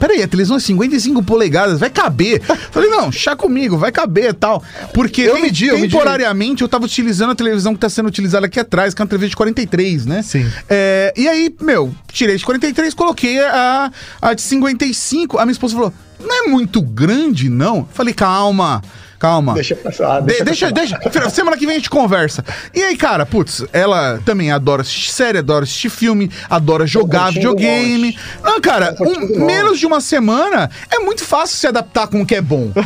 [0.00, 2.40] Peraí, a televisão é 55 polegadas, vai caber.
[2.72, 4.64] Falei, não, chá comigo, vai caber e tal.
[4.94, 8.58] Porque eu medi, eu temporariamente eu tava utilizando a televisão que tá sendo utilizada aqui
[8.58, 10.22] atrás, que é uma televisão de 43, né?
[10.22, 10.50] Sim.
[10.68, 15.38] É, e aí, meu, tirei de 43, coloquei a, a de 55.
[15.38, 17.86] A minha esposa falou, não é muito grande, não?
[17.92, 18.82] Falei, calma.
[19.20, 19.52] Calma.
[19.52, 20.22] Deixa passar.
[20.22, 22.42] Deixa, de, deixa, deixa, Semana que vem a gente conversa.
[22.74, 28.18] E aí, cara, putz, ela também adora assistir série, adora assistir filme, adora jogar videogame.
[28.42, 32.34] Ah, cara, um, menos de uma semana é muito fácil se adaptar com o que
[32.34, 32.72] é bom.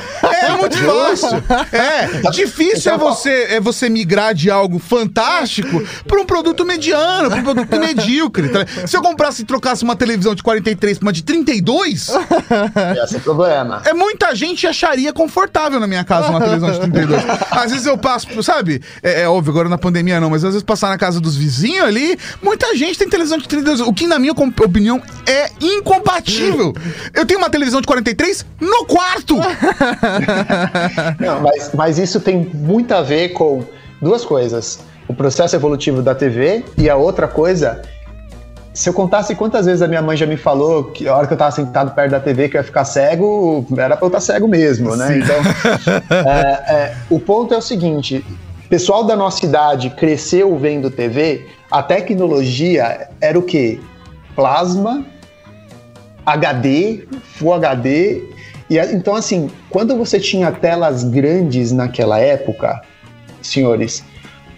[0.44, 1.42] É muito fácil.
[1.72, 2.28] É.
[2.30, 7.42] Difícil é você, é você migrar de algo fantástico para um produto mediano, para um
[7.42, 8.48] produto medíocre.
[8.48, 8.66] Tá?
[8.86, 12.10] Se eu comprasse e trocasse uma televisão de 43 para uma de 32.
[13.04, 13.82] Esse é o problema.
[13.86, 17.24] É, muita gente acharia confortável na minha casa uma televisão de 32.
[17.50, 18.82] Às vezes eu passo, sabe?
[19.02, 21.84] É, é, óbvio, agora na pandemia não, mas às vezes passar na casa dos vizinhos
[21.84, 23.80] ali, muita gente tem televisão de 32.
[23.80, 26.74] O que, na minha opinião, é incompatível.
[27.12, 29.36] Eu tenho uma televisão de 43 no quarto!
[31.18, 33.64] Não, mas, mas isso tem muito a ver com
[34.00, 34.80] duas coisas.
[35.08, 37.82] O processo evolutivo da TV e a outra coisa
[38.74, 41.32] se eu contasse quantas vezes a minha mãe já me falou que a hora que
[41.32, 44.20] eu tava sentado perto da TV que eu ia ficar cego, era pra eu estar
[44.20, 45.06] cego mesmo, né?
[45.06, 45.20] Sim.
[45.20, 45.36] Então,
[46.28, 48.26] é, é, o ponto é o seguinte:
[48.68, 53.78] pessoal da nossa idade cresceu vendo TV, a tecnologia era o quê?
[54.34, 55.06] Plasma,
[56.26, 57.06] HD,
[57.36, 58.24] Full HD.
[58.68, 62.82] E, então, assim, quando você tinha telas grandes naquela época,
[63.40, 64.02] senhores,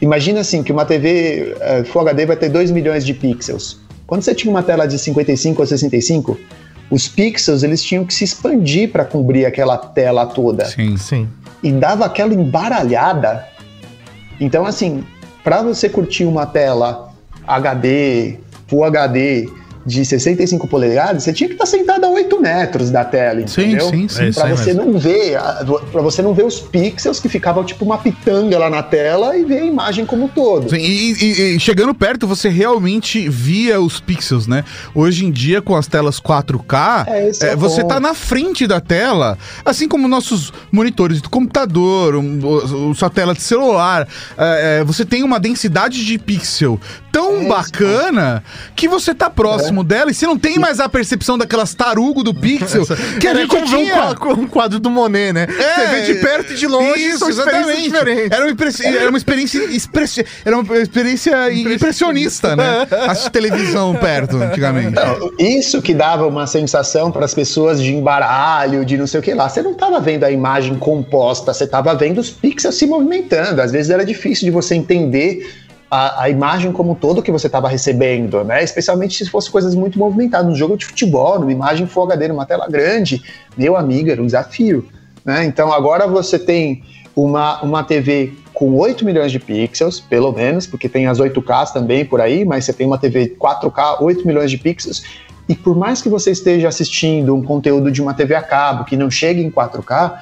[0.01, 3.85] imagina assim que uma TV uh, Full HD vai ter 2 milhões de pixels.
[4.07, 6.39] Quando você tinha uma tela de 55 ou 65,
[6.91, 10.65] os pixels eles tinham que se expandir para cobrir aquela tela toda.
[10.67, 11.29] Sim, sim.
[11.63, 13.47] E dava aquela embaralhada.
[14.41, 15.05] Então, assim,
[15.43, 17.13] para você curtir uma tela
[17.47, 18.39] HD,
[18.69, 19.49] Full HD,
[19.87, 23.89] de 65 polegadas, você tinha que estar sentado a 8 metros da tela, entendeu?
[23.89, 24.41] Sim, sim, sim.
[24.41, 24.93] Para você mesmo.
[24.93, 25.39] não ver,
[25.93, 29.45] para você não ver os pixels que ficavam tipo uma pitanga lá na tela e
[29.45, 30.69] ver a imagem como um todo.
[30.69, 34.65] Sim, e, e, e, chegando perto, você realmente via os pixels, né?
[34.93, 38.81] Hoje em dia, com as telas 4K, é, é, é você tá na frente da
[38.81, 45.05] tela, assim como nossos monitores do computador, um, sua tela de celular, é, é, você
[45.05, 46.81] tem uma densidade de pixel
[47.17, 48.45] tão é bacana
[48.75, 52.23] que você tá próximo próximo dela e você não tem mais a percepção daquelas tarugo
[52.23, 52.85] do pixel
[53.21, 54.15] que a gente como tinha.
[54.25, 55.47] Um, um quadro do Monet, né?
[55.49, 57.83] É, você vê de perto e de longe isso, são exatamente.
[57.83, 58.31] diferentes.
[58.31, 60.25] Era uma, era uma experiência expressi...
[60.45, 62.87] era uma experiência impressionista, né?
[63.09, 64.95] Assistir televisão perto antigamente.
[64.95, 69.23] Não, isso que dava uma sensação para as pessoas de embaralho, de não sei o
[69.23, 69.49] que lá.
[69.49, 73.61] Você não estava vendo a imagem composta, você estava vendo os pixels se movimentando.
[73.61, 75.66] Às vezes era difícil de você entender
[75.97, 78.63] a, a, imagem como um todo que você estava recebendo, né?
[78.63, 80.47] Especialmente se fosse coisas muito movimentadas.
[80.47, 83.23] No jogo de futebol, numa imagem Full HD, numa tela grande,
[83.57, 84.87] meu amigo, era um desafio.
[85.25, 85.47] Né?
[85.47, 90.87] Então agora você tem uma, uma TV com 8 milhões de pixels, pelo menos, porque
[90.87, 94.59] tem as 8K também por aí, mas você tem uma TV 4K, 8 milhões de
[94.59, 95.03] pixels,
[95.49, 98.97] e por mais que você esteja assistindo um conteúdo de uma TV a cabo que
[98.97, 100.19] não chegue em 4K,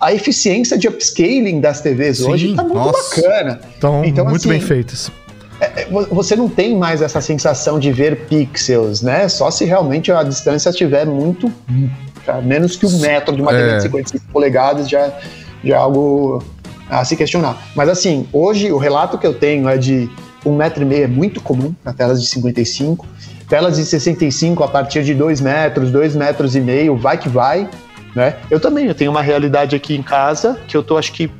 [0.00, 3.20] a eficiência de upscaling das TVs Sim, hoje tá muito nossa.
[3.20, 3.60] bacana.
[3.74, 5.10] Estão então, muito assim, bem feitas.
[5.60, 9.28] é, é você não tem mais essa sensação de ver pixels, né?
[9.28, 11.52] Só se realmente a distância estiver muito
[12.42, 13.76] menos que um metro de uma TV é.
[13.76, 15.12] de 55 polegadas já,
[15.62, 16.42] já é algo
[16.88, 17.70] a se questionar.
[17.74, 20.10] Mas assim, hoje o relato que eu tenho é de
[20.44, 23.06] um metro e meio é muito comum na telas de 55,
[23.48, 27.68] telas de 65 a partir de 2 metros, 2 metros e meio, vai que vai,
[28.16, 28.36] né?
[28.50, 31.30] Eu também, eu tenho uma realidade aqui em casa que eu tô acho que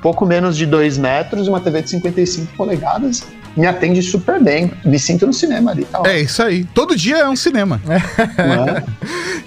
[0.00, 4.70] pouco menos de 2 metros, uma TV de 55 polegadas, me atende super bem.
[4.84, 5.84] Me sinto no cinema ali.
[5.84, 6.64] Tá é isso aí.
[6.64, 7.80] Todo dia é um cinema.
[7.88, 8.82] É.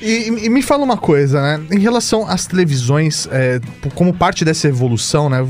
[0.06, 1.64] e, e, me fala uma coisa, né?
[1.72, 3.62] Em relação às televisões, é,
[3.96, 5.42] como parte dessa evolução, né?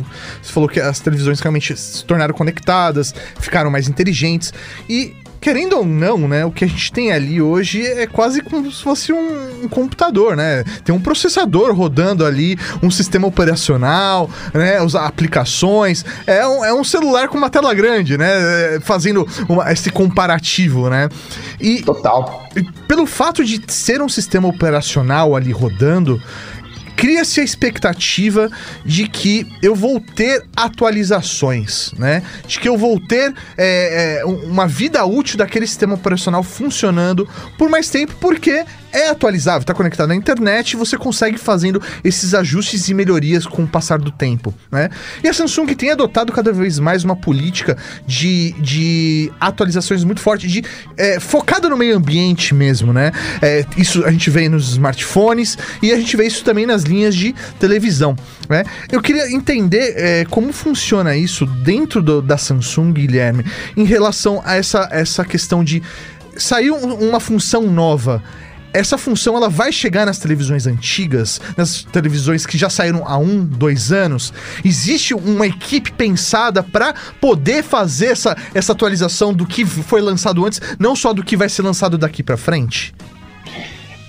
[0.42, 4.54] Você falou que as televisões realmente se tornaram conectadas, ficaram mais inteligentes.
[4.88, 8.72] E querendo ou não, né, o que a gente tem ali hoje é quase como
[8.72, 10.64] se fosse um, um, computador, né?
[10.86, 16.06] Tem um processador rodando ali, um sistema operacional, né, as aplicações.
[16.28, 18.80] É um, é um celular com uma tela grande, né?
[18.82, 21.10] Fazendo uma, esse comparativo, né?
[21.60, 22.48] E, Total.
[22.88, 26.22] Pelo fato de ser um sistema operacional ali rodando,
[27.02, 28.48] cria-se a expectativa
[28.86, 32.22] de que eu vou ter atualizações, né?
[32.48, 37.72] De que eu vou ter é, é, uma vida útil daquele sistema operacional funcionando por
[37.72, 42.90] mais tempo, porque é atualizável, está conectado à internet e você consegue fazendo esses ajustes
[42.90, 44.90] e melhorias com o passar do tempo, né?
[45.24, 50.48] E a Samsung tem adotado cada vez mais uma política de, de atualizações muito forte,
[50.48, 50.64] de
[50.98, 53.12] é, focada no meio ambiente mesmo, né?
[53.42, 57.16] É, isso a gente vê nos smartphones e a gente vê isso também nas linhas
[57.16, 58.16] de televisão,
[58.50, 58.64] né?
[58.92, 64.56] Eu queria entender é, como funciona isso dentro do, da Samsung, Guilherme, em relação a
[64.56, 65.82] essa, essa questão de
[66.38, 68.24] saiu uma função nova
[68.74, 73.44] essa função ela vai chegar nas televisões antigas, nas televisões que já saíram há um,
[73.44, 74.34] dois anos.
[74.64, 80.62] Existe uma equipe pensada para poder fazer essa, essa atualização do que foi lançado antes,
[80.80, 82.94] não só do que vai ser lançado daqui para frente?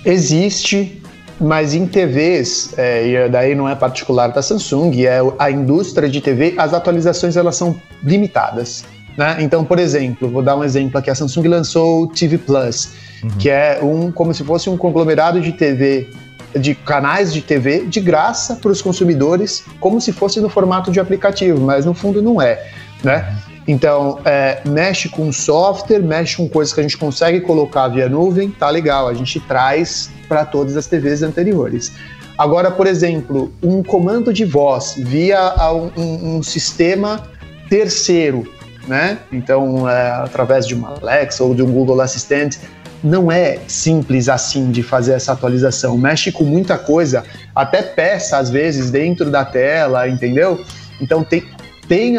[0.05, 1.01] Existe,
[1.43, 6.21] mas em TVs, é, e daí não é particular da Samsung, é a indústria de
[6.21, 8.85] TV, as atualizações elas são limitadas.
[9.17, 9.37] Né?
[9.39, 13.29] Então, por exemplo, vou dar um exemplo aqui: a Samsung lançou o TV Plus, uhum.
[13.37, 16.09] que é um como se fosse um conglomerado de TV,
[16.55, 20.99] de canais de TV de graça para os consumidores, como se fosse no formato de
[20.99, 22.65] aplicativo, mas no fundo não é.
[23.03, 23.17] Né?
[23.17, 23.52] Uhum.
[23.67, 28.49] Então, é, mexe com software, mexe com coisas que a gente consegue colocar via nuvem,
[28.49, 31.93] tá legal, a gente traz para todas as TVs anteriores.
[32.37, 35.53] Agora, por exemplo, um comando de voz via
[35.95, 37.23] um, um sistema
[37.69, 38.45] terceiro
[38.87, 39.19] né?
[39.31, 42.59] Então, é, através de uma Alexa ou de um Google Assistente,
[43.03, 45.97] não é simples assim de fazer essa atualização.
[45.97, 47.23] Mexe com muita coisa,
[47.55, 50.63] até peça às vezes dentro da tela, entendeu?
[51.01, 51.43] Então tem,
[51.87, 52.17] tem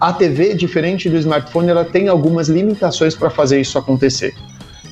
[0.00, 4.34] a, TV diferente do smartphone, ela tem algumas limitações para fazer isso acontecer.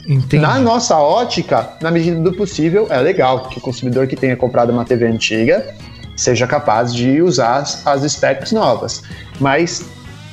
[0.07, 0.43] Entendi.
[0.43, 4.71] Na nossa ótica, na medida do possível, é legal que o consumidor que tenha comprado
[4.71, 5.75] uma TV antiga
[6.17, 9.03] seja capaz de usar as, as specs novas.
[9.40, 9.85] Mas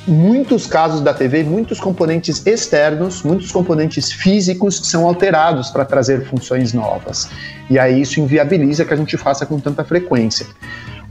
[0.06, 6.72] muitos casos da TV, muitos componentes externos, muitos componentes físicos são alterados para trazer funções
[6.72, 7.28] novas.
[7.70, 10.46] E aí isso inviabiliza que a gente faça com tanta frequência.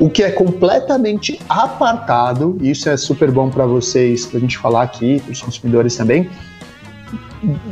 [0.01, 4.57] O que é completamente apartado, e isso é super bom para vocês, para a gente
[4.57, 6.27] falar aqui, para os consumidores também,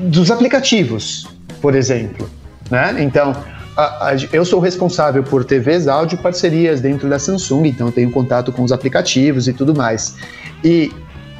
[0.03, 1.27] dos aplicativos,
[1.59, 2.29] por exemplo.
[2.69, 2.97] Né?
[2.99, 3.35] Então,
[3.75, 8.51] a, a, eu sou responsável por TVs, áudio parcerias dentro da Samsung, então tenho contato
[8.51, 10.15] com os aplicativos e tudo mais.
[10.63, 10.91] E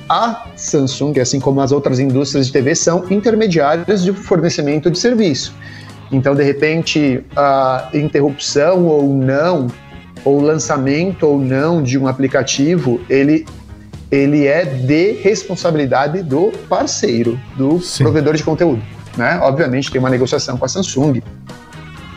[0.10, 5.54] a Samsung, assim como as outras indústrias de TV, são intermediárias de fornecimento de serviço.
[6.12, 9.68] Então, de repente, a interrupção ou não,
[10.24, 13.46] ou lançamento ou não de um aplicativo, ele,
[14.12, 18.04] ele é de responsabilidade do parceiro, do Sim.
[18.04, 18.82] provedor de conteúdo.
[19.18, 19.40] Né?
[19.42, 21.22] Obviamente, tem uma negociação com a Samsung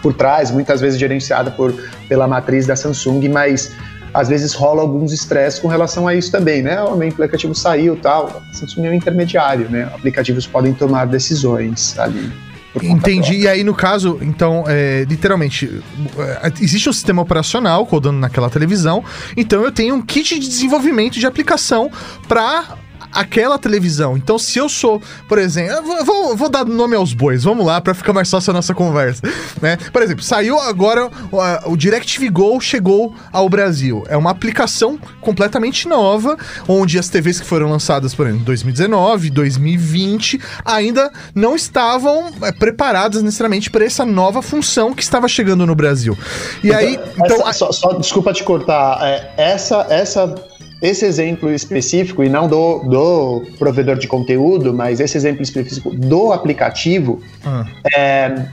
[0.02, 1.72] por trás, muitas vezes gerenciada por,
[2.08, 3.72] pela matriz da Samsung, mas
[4.12, 6.82] às vezes rola alguns estresses com relação a isso também, né?
[6.82, 9.84] O meu aplicativo saiu tal, Samsung é um intermediário, né?
[9.94, 12.30] Aplicativos podem tomar decisões ali.
[12.80, 13.34] Entendi.
[13.34, 15.82] E aí, no caso, então, é, literalmente,
[16.18, 19.04] é, existe um sistema operacional rodando naquela televisão,
[19.36, 21.90] então eu tenho um kit de desenvolvimento de aplicação
[22.26, 22.78] para
[23.12, 24.16] aquela televisão.
[24.16, 27.80] Então, se eu sou, por exemplo, eu vou, vou dar nome aos bois, vamos lá,
[27.80, 29.22] para ficar mais fácil a nossa conversa,
[29.60, 29.76] né?
[29.92, 34.04] Por exemplo, saiu agora o, o DirecTV Go chegou ao Brasil.
[34.08, 39.30] É uma aplicação completamente nova, onde as TVs que foram lançadas, por exemplo, em 2019,
[39.30, 45.74] 2020, ainda não estavam é, preparadas necessariamente para essa nova função que estava chegando no
[45.74, 46.16] Brasil.
[46.62, 50.34] E então, aí, então, essa, só, só, desculpa te cortar, é, essa essa
[50.82, 56.32] esse exemplo específico, e não do, do provedor de conteúdo, mas esse exemplo específico do
[56.32, 57.64] aplicativo, Ah.
[57.96, 58.44] é,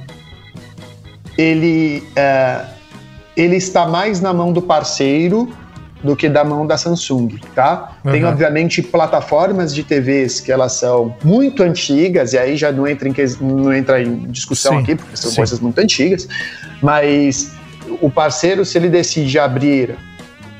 [1.37, 2.61] ele, é,
[3.35, 5.49] ele está mais na mão do parceiro
[6.03, 7.97] do que da mão da Samsung, tá?
[8.09, 8.29] Tem, Uhum.
[8.29, 13.13] obviamente, plataformas de TVs que elas são muito antigas, e aí já não entra em,
[13.41, 15.35] não entra em discussão Sim, aqui, porque são sim.
[15.37, 16.25] coisas muito antigas,
[16.81, 17.51] mas
[18.01, 19.97] o parceiro, se ele decide abrir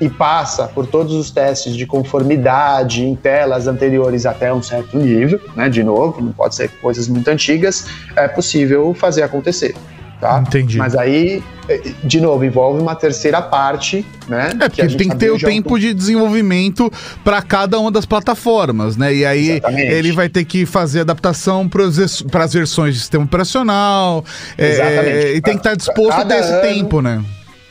[0.01, 5.39] e passa por todos os testes de conformidade em telas anteriores até um certo nível,
[5.55, 5.67] né?
[5.69, 7.85] De novo, não pode ser coisas muito antigas,
[8.15, 9.75] é possível fazer acontecer.
[10.21, 10.43] Tá?
[10.45, 10.77] Entendi.
[10.77, 14.49] Mas aí, eh, de novo, envolve uma terceira parte, né?
[14.53, 16.91] É, porque a tem que ter o tempo de desenvolvimento
[17.23, 19.13] para cada uma das plataformas, né?
[19.15, 19.91] E aí Exatamente.
[19.93, 24.25] ele vai ter que fazer adaptação para as versões de sistema operacional.
[24.57, 25.27] é, Exatamente.
[25.38, 27.23] e tem que estar disposto Cada desse ano- tempo, né?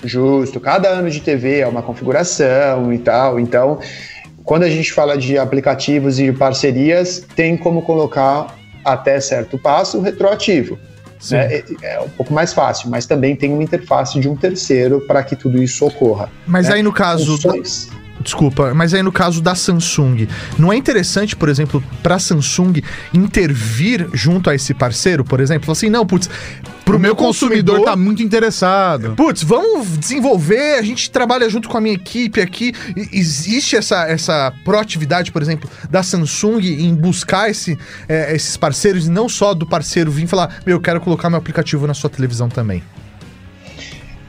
[0.05, 3.41] Justo, cada ano de TV é uma configuração e tal.
[3.41, 3.79] Então,
[4.45, 9.99] quando a gente fala de aplicativos e de parcerias, tem como colocar até certo passo
[9.99, 10.79] o retroativo.
[11.33, 15.23] É, é um pouco mais fácil, mas também tem uma interface de um terceiro para
[15.25, 16.31] que tudo isso ocorra.
[16.47, 16.77] Mas né?
[16.77, 17.37] aí no caso.
[17.37, 17.91] Funções.
[18.29, 22.83] Desculpa, mas aí no caso da Samsung, não é interessante, por exemplo, para a Samsung
[23.15, 25.73] intervir junto a esse parceiro, por exemplo?
[25.73, 26.29] Assim, não, putz,
[26.85, 29.15] pro o meu consumidor tá muito interessado.
[29.17, 32.75] Putz, vamos desenvolver, a gente trabalha junto com a minha equipe aqui.
[33.11, 39.11] Existe essa, essa proatividade, por exemplo, da Samsung em buscar esse, é, esses parceiros e
[39.11, 42.51] não só do parceiro vir falar, meu, eu quero colocar meu aplicativo na sua televisão
[42.51, 42.83] também.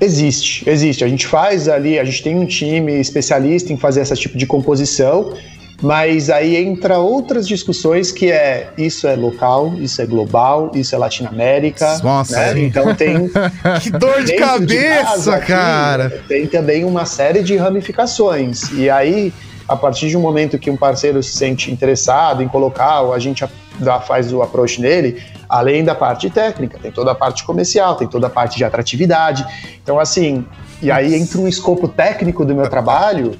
[0.01, 1.03] Existe, existe.
[1.03, 4.45] A gente faz ali, a gente tem um time especialista em fazer esse tipo de
[4.45, 5.33] composição,
[5.81, 10.97] mas aí entra outras discussões que é isso é local, isso é global, isso é
[10.97, 11.99] Latinoamérica.
[11.99, 12.61] Nossa, né?
[12.61, 13.29] Então tem
[13.81, 16.23] Que dor de cabeça, aqui, cara!
[16.27, 18.71] Tem também uma série de ramificações.
[18.71, 19.33] E aí,
[19.67, 23.19] a partir de um momento que um parceiro se sente interessado em colocar, ou a
[23.19, 23.43] gente
[23.79, 27.95] a- dá, faz o approach nele, além da parte técnica, tem toda a parte comercial,
[27.95, 29.45] tem toda a parte de atratividade.
[29.81, 30.45] Então, assim,
[30.81, 33.31] e aí entra um escopo técnico do meu trabalho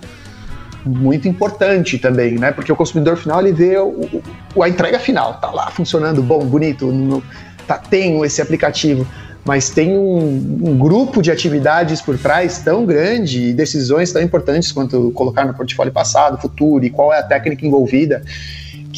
[0.86, 2.52] muito importante também, né?
[2.52, 4.22] Porque o consumidor final ele vê o,
[4.56, 7.22] o- a entrega final, tá lá funcionando bom, bonito, no,
[7.68, 9.06] tá, tenho esse aplicativo,
[9.46, 14.72] mas tem um, um grupo de atividades por trás tão grande e decisões tão importantes
[14.72, 18.22] quanto colocar no portfólio passado, futuro e qual é a técnica envolvida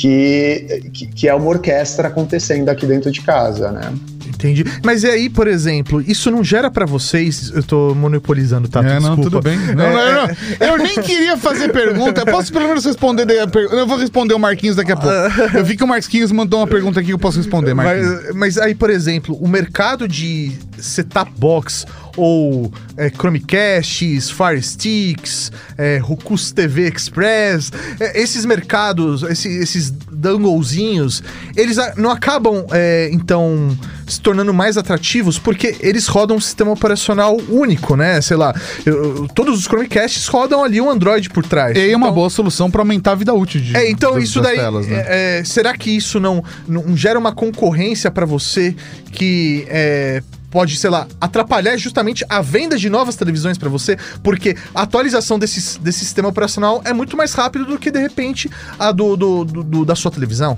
[0.01, 3.93] que, que, que é uma orquestra acontecendo aqui dentro de casa, né?
[4.27, 4.65] Entendi.
[4.83, 7.51] Mas e aí, por exemplo, isso não gera pra vocês.
[7.53, 8.79] Eu tô monopolizando, tá?
[8.79, 9.21] é, não, Desculpa.
[9.23, 9.57] tudo bem.
[9.75, 10.67] Não, É, não, não.
[10.67, 12.25] Eu nem queria fazer pergunta.
[12.25, 13.25] Posso pelo menos responder?
[13.25, 15.15] daí a per- Eu vou responder o Marquinhos daqui a pouco.
[15.55, 18.23] Eu vi que o Marquinhos mandou uma pergunta aqui que eu posso responder, Marquinhos.
[18.25, 21.85] Mas, mas aí, por exemplo, o mercado de setup box
[22.17, 31.23] ou é, Chromecasts, Fire Sticks, é, Rokus TV Express, é, esses mercados, esse- esses donglezinhos,
[31.55, 37.37] eles não acabam, é, então, se tornando mais atrativos porque eles rodam um sistema operacional
[37.49, 38.19] único, né?
[38.21, 38.53] Sei lá,
[38.85, 41.75] eu- todos os Chromecasts rodam ali um Android por trás.
[41.77, 44.23] E é uma Então- boa solução pra aumentar a vida útil de é, então das-
[44.25, 44.57] isso daí.
[44.57, 45.05] telas, né?
[45.07, 48.75] é, é, será que isso não, não gera uma concorrência pra você
[49.11, 50.21] que é,
[50.51, 53.97] pode, sei lá, atrapalhar justamente a venda de novas televisões pra você?
[54.21, 58.51] Porque a atualização desse, desse sistema operacional é muito mais rápido do que, de repente,
[58.77, 60.57] a do, do- do- do- da sua televisão.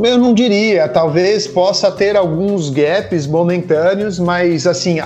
[0.00, 4.98] Eu não diria, talvez possa ter alguns gaps momentâneos, mas assim,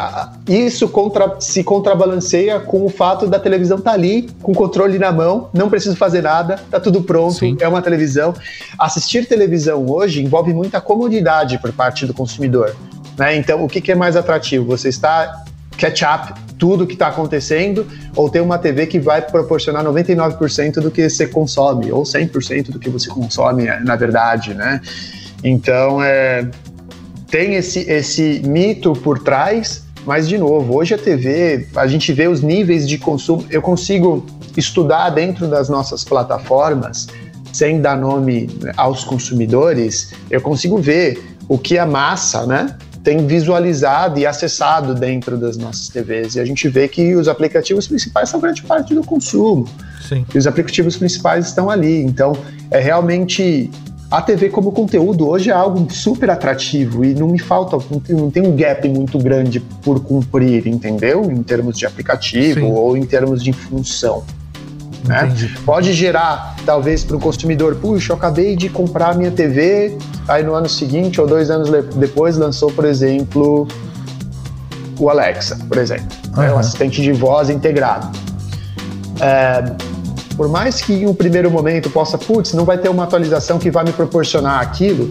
[0.46, 5.10] isso contra- se contrabalanceia com o fato da televisão estar ali, com o controle na
[5.10, 7.56] mão, não preciso fazer nada, tá tudo pronto, Sim.
[7.58, 8.34] é uma televisão.
[8.78, 12.76] Assistir televisão hoje envolve muita comodidade por parte do consumidor.
[13.20, 13.36] Né?
[13.36, 14.64] Então, o que, que é mais atrativo?
[14.64, 15.44] Você está
[15.76, 20.90] catch up tudo que está acontecendo ou ter uma TV que vai proporcionar 99% do
[20.90, 24.80] que você consome ou 100% do que você consome, na verdade, né?
[25.44, 26.48] Então, é,
[27.30, 32.26] tem esse, esse mito por trás, mas, de novo, hoje a TV, a gente vê
[32.26, 33.44] os níveis de consumo.
[33.50, 34.24] Eu consigo
[34.56, 37.06] estudar dentro das nossas plataformas,
[37.52, 42.76] sem dar nome aos consumidores, eu consigo ver o que a massa, né?
[43.02, 46.34] Tem visualizado e acessado dentro das nossas TVs.
[46.34, 49.66] E a gente vê que os aplicativos principais são grande parte do consumo.
[50.06, 50.26] Sim.
[50.34, 52.02] E os aplicativos principais estão ali.
[52.02, 52.36] Então,
[52.70, 53.70] é realmente.
[54.10, 58.42] A TV como conteúdo hoje é algo super atrativo e não me falta, não tem,
[58.44, 61.30] um gap muito grande por cumprir, entendeu?
[61.30, 62.72] Em termos de aplicativo Sim.
[62.72, 64.24] ou em termos de função.
[65.04, 65.26] Né?
[65.26, 65.48] Entendi.
[65.64, 69.96] Pode gerar, talvez, para o consumidor, puxa, eu acabei de comprar minha TV,
[70.28, 73.66] aí no ano seguinte ou dois anos depois lançou, por exemplo,
[74.98, 76.46] o Alexa, por exemplo, né?
[76.46, 76.56] Aham.
[76.56, 78.08] o assistente de voz integrado.
[79.20, 79.74] É,
[80.36, 83.70] por mais que em um primeiro momento possa, putz, não vai ter uma atualização que
[83.70, 85.10] vai me proporcionar aquilo,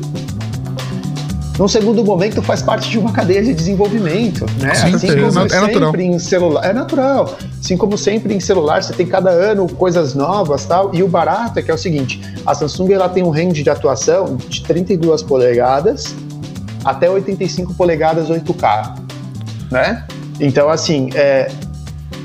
[1.59, 4.73] num segundo momento faz parte de uma cadeia de desenvolvimento, né?
[4.73, 5.95] Sim, assim é, como é sempre natural.
[5.99, 7.37] em celular, é natural.
[7.59, 10.95] Assim como sempre em celular, você tem cada ano coisas novas, tal.
[10.95, 13.69] E o barato é que é o seguinte, a Samsung ela tem um range de
[13.69, 16.15] atuação de 32 polegadas
[16.85, 18.97] até 85 polegadas 8K,
[19.69, 20.05] né?
[20.39, 21.51] Então assim, é,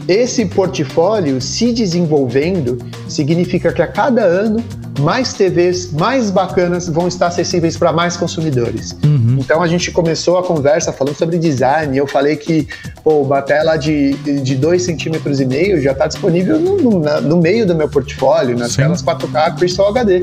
[0.07, 2.78] esse portfólio se desenvolvendo
[3.09, 4.62] significa que a cada ano
[5.01, 8.97] mais TVs mais bacanas vão estar acessíveis para mais consumidores.
[9.05, 9.14] Uhum.
[9.45, 11.97] Então a gente começou a conversa falando sobre design.
[11.99, 12.66] Eu falei que
[13.03, 16.99] pô, uma tela de 2,5 de dois centímetros e meio já está disponível no, no,
[17.01, 18.76] na- no meio do meu portfólio, nas Sim.
[18.82, 20.20] telas 4K Crystal HD.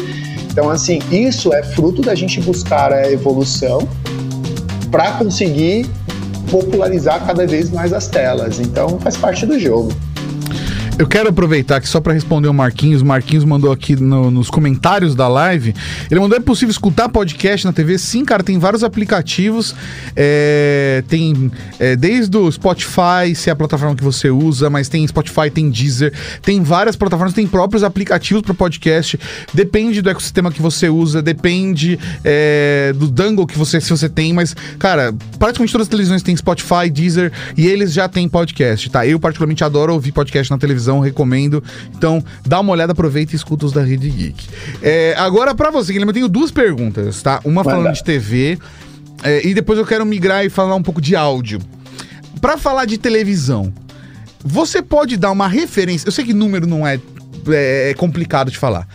[0.52, 3.88] Então, assim, isso é fruto da gente buscar a evolução
[4.90, 5.86] para conseguir
[6.50, 8.60] popularizar cada vez mais as telas.
[8.60, 9.94] Então, faz parte do jogo.
[11.00, 13.02] Eu quero aproveitar aqui só para responder o Marquinhos.
[13.02, 15.74] O Marquinhos mandou aqui no- nos comentários da live.
[16.12, 17.98] Ele mandou: é possível escutar podcast na TV?
[17.98, 19.74] Sim, cara, tem vários aplicativos.
[20.16, 25.08] É, tem é, desde o Spotify, se é a plataforma que você usa, mas tem
[25.08, 26.14] Spotify, tem Deezer,
[26.44, 29.20] tem várias plataformas, tem próprios aplicativos para podcast.
[29.56, 34.34] Depende do ecossistema que você usa, depende é, do dangle que você, se você tem,
[34.34, 39.08] mas, cara, praticamente todas as televisões têm Spotify, Deezer e eles já têm podcast, tá?
[39.08, 41.64] Eu, particularmente, adoro ouvir podcast na televisão, recomendo.
[41.96, 44.48] Então, dá uma olhada, aproveita e escuta os da Rede Geek.
[44.82, 47.40] É, agora, pra você, Guilherme, eu tenho duas perguntas, tá?
[47.46, 47.70] Uma Manda.
[47.78, 48.58] falando de TV
[49.24, 51.60] é, e depois eu quero migrar e falar um pouco de áudio.
[52.42, 53.72] Pra falar de televisão,
[54.44, 56.08] você pode dar uma referência.
[56.08, 57.00] Eu sei que número não é,
[57.52, 58.88] é complicado de falar.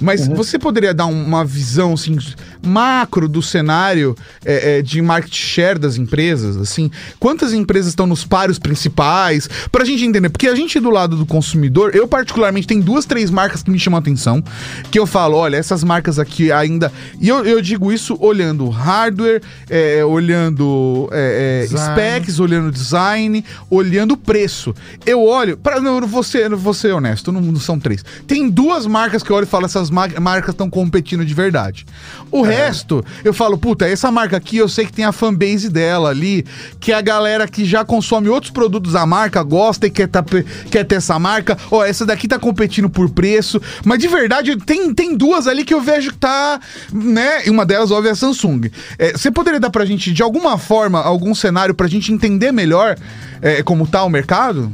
[0.00, 2.16] Mas você poderia dar um- uma visão assim,
[2.64, 6.56] macro do cenário é, é, de market share das empresas?
[6.56, 9.48] assim Quantas empresas estão nos páreos principais?
[9.70, 10.28] Pra gente entender.
[10.28, 13.78] Porque a gente do lado do consumidor, eu particularmente tem duas, três marcas que me
[13.78, 14.42] chamam a atenção.
[14.90, 16.92] Que eu falo, olha, essas marcas aqui ainda.
[17.20, 24.16] E eu, eu digo isso olhando hardware, é, olhando é, é, specs, olhando design, olhando
[24.16, 24.74] preço.
[25.06, 27.60] Eu olho, para não, eu não vou ser, eu não vou ser honesto, não, não
[27.60, 28.04] são três.
[28.26, 31.86] Tem duas marcas que eu olho e falo, essas ma- marcas estão competindo de verdade.
[32.30, 36.10] O resto, eu falo, puta, essa marca aqui eu sei que tem a fanbase dela
[36.10, 36.44] ali,
[36.80, 40.24] que é a galera que já consome outros produtos da marca, gosta e quer, tá,
[40.70, 41.56] quer ter essa marca.
[41.70, 43.60] Ó, essa daqui tá competindo por preço.
[43.84, 46.60] Mas de verdade, tem, tem duas ali que eu vejo que tá,
[46.92, 47.46] né?
[47.46, 48.70] E uma delas, óbvio, é a Samsung.
[48.98, 52.96] É, você poderia dar pra gente, de alguma forma, algum cenário pra gente entender melhor
[53.40, 54.70] é, como tá o mercado?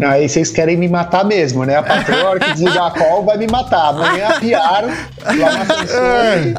[0.00, 1.76] Aí vocês querem me matar mesmo, né?
[1.76, 3.90] A patroa, que desligar a call, vai me matar.
[3.90, 6.54] Amanhã apiaram lá na Samsung.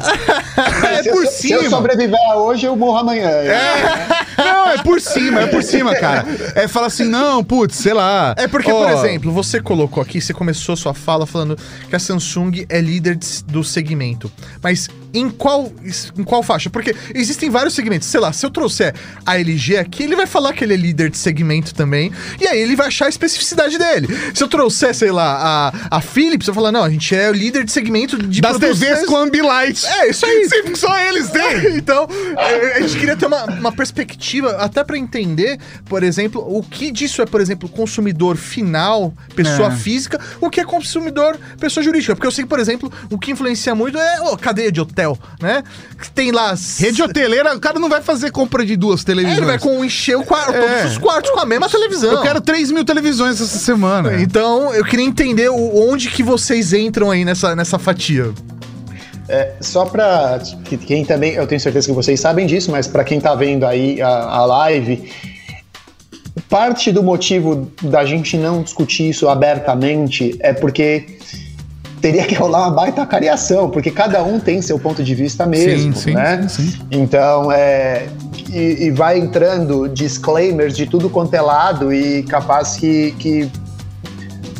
[0.86, 1.70] É se, por eu, se eu cima.
[1.70, 3.28] sobreviver hoje, eu morro amanhã.
[4.38, 6.24] Não, é por cima, é por cima, cara.
[6.54, 8.34] É falar assim, não, putz, sei lá.
[8.38, 11.58] É porque, ó, por exemplo, você colocou aqui, você começou sua fala falando
[11.88, 14.30] que a Samsung é líder de- do segmento.
[14.62, 15.70] Mas em qual,
[16.18, 16.70] em qual faixa?
[16.70, 18.08] Porque existem vários segmentos.
[18.08, 18.94] Sei lá, se eu trouxer
[19.26, 22.10] a LG aqui, ele vai falar que ele é líder de segmento também.
[22.40, 24.08] E aí ele vai achar a especificidade dele.
[24.34, 27.32] Se eu trouxer, sei lá, a, a Philips, eu falar, não, a gente é o
[27.32, 29.84] líder de segmento de das produtos- TVs com Ambilight.
[29.86, 30.48] É, isso aí.
[30.48, 31.76] Sempre só eles têm.
[31.76, 32.06] então,
[32.36, 36.90] é, a gente queria ter uma, uma perspectiva até pra entender, por exemplo, o que
[36.90, 39.76] disso é, por exemplo, consumidor final, pessoa É.
[39.76, 42.14] física, o que é consumidor, pessoa jurídica.
[42.14, 45.18] Porque eu sei que, por exemplo, o que influencia muito é ô, cadeia de hotel,
[45.40, 45.62] né?
[46.00, 46.50] Que tem lá.
[46.50, 49.38] as- Rede hoteleira, o cara não vai fazer compra de duas É, televisões.
[49.38, 50.60] ele vai com encher o quarto, É.
[50.78, 52.10] todos os quartos com a mesma televisão.
[52.12, 52.84] Eu quero 3 mil
[53.14, 54.20] televisões essa semana.
[54.20, 58.32] Então, eu queria entender o- onde que vocês entram aí nessa, nessa fatia.
[59.60, 60.40] Só para
[60.86, 64.00] quem também, eu tenho certeza que vocês sabem disso, mas para quem tá vendo aí
[64.02, 65.10] a, a live,
[66.48, 71.18] parte do motivo da gente não discutir isso abertamente é porque
[72.02, 75.94] teria que rolar uma baita cariação, porque cada um tem seu ponto de vista mesmo,
[75.96, 76.46] sim, né?
[76.46, 76.78] sim, sim.
[76.90, 78.06] Então, é,
[78.54, 83.50] e, e vai entrando disclaimers de tudo quanto é lado e capaz que, que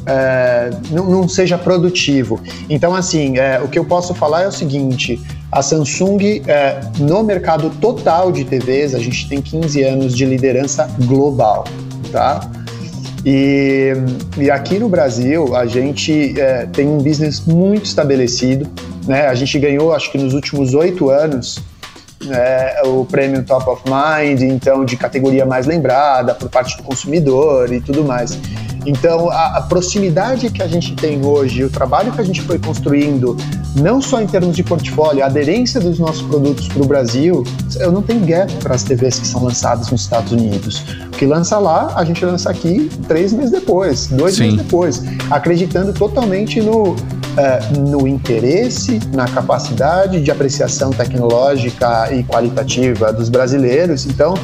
[0.07, 2.41] é, não, não seja produtivo.
[2.69, 5.21] Então, assim, é, o que eu posso falar é o seguinte:
[5.51, 10.89] a Samsung, é, no mercado total de TVs, a gente tem 15 anos de liderança
[11.07, 11.65] global,
[12.11, 12.51] tá?
[13.25, 13.93] E,
[14.37, 18.69] e aqui no Brasil, a gente é, tem um business muito estabelecido,
[19.07, 19.27] né?
[19.29, 21.59] A gente ganhou, acho que nos últimos oito anos,
[22.25, 27.73] né, o prêmio Top of Mind, então de categoria mais lembrada por parte do consumidor
[27.73, 28.39] e tudo mais.
[28.87, 32.59] Então, a, a, proximidade que a gente tem hoje, o trabalho que a gente foi
[32.59, 33.37] construindo,
[33.75, 37.45] não só em termos de portfólio, a aderência dos nossos produtos para o Brasil,
[37.77, 40.85] eu não tenho gap para as TVs que são lançadas nos Estados Unidos.
[41.07, 44.45] O que lança lá, a gente lança aqui três meses depois, dois Sim.
[44.45, 46.95] meses depois, acreditando totalmente no,
[47.35, 54.07] Uh, no interesse, na capacidade de apreciação tecnológica e qualitativa dos brasileiros.
[54.07, 54.35] Então,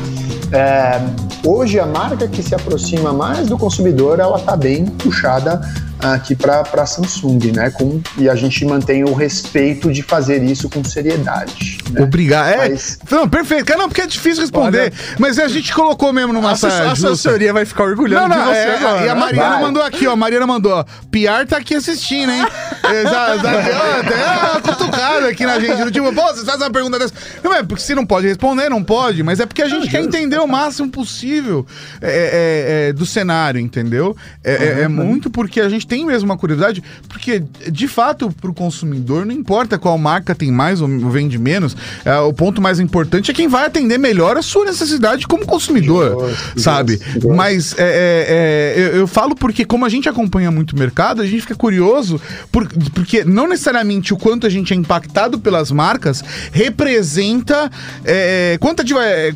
[0.53, 1.01] é,
[1.47, 5.61] hoje a marca que se aproxima mais do consumidor, ela está bem puxada
[6.03, 7.71] aqui para a Samsung, né?
[7.71, 11.79] Com, e a gente mantém o respeito de fazer isso com seriedade.
[11.91, 12.03] Né?
[12.03, 12.49] Obrigado.
[12.49, 12.99] É, mas...
[13.11, 13.77] não, perfeito.
[13.77, 14.81] Não, porque é difícil responder.
[14.81, 18.45] Olha, mas a gente colocou mesmo numa saia A assessoria vai ficar orgulhosa não, não,
[18.45, 19.05] de você é, agora.
[19.05, 19.61] E a Mariana vai.
[19.63, 20.13] mandou aqui, ó.
[20.13, 20.85] A Mariana mandou, ó.
[21.11, 22.47] Piar tá aqui assistindo, hein?
[22.83, 25.93] É, já, já deu até uma cutucada aqui na gente.
[25.93, 27.15] Tipo, pô, você faz uma pergunta dessa.
[27.43, 29.23] Não é porque se não pode responder, não pode.
[29.23, 31.65] Mas é porque a gente não, quer entender o máximo possível
[32.01, 34.17] é, é, é do cenário, entendeu?
[34.43, 34.95] É, é, é uhum.
[34.95, 39.35] muito porque a gente tem mesmo uma curiosidade, porque de fato para o consumidor não
[39.35, 43.49] importa qual marca tem mais ou vende menos, é, o ponto mais importante é quem
[43.49, 47.01] vai atender melhor a sua necessidade como consumidor, sabe?
[47.35, 51.23] Mas é, é, é, eu, eu, falo porque como a gente acompanha muito o mercado,
[51.23, 52.21] a gente fica curioso
[52.53, 56.23] por, porque não necessariamente o quanto a gente é impactado pelas marcas
[56.53, 57.69] representa
[58.05, 59.35] é, é,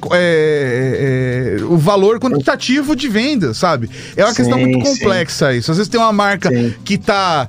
[1.59, 3.91] é, o valor quantitativo de venda, sabe?
[4.17, 5.59] É uma sim, questão muito complexa sim.
[5.59, 5.73] isso.
[5.73, 7.49] Às vezes tem uma marca sim que está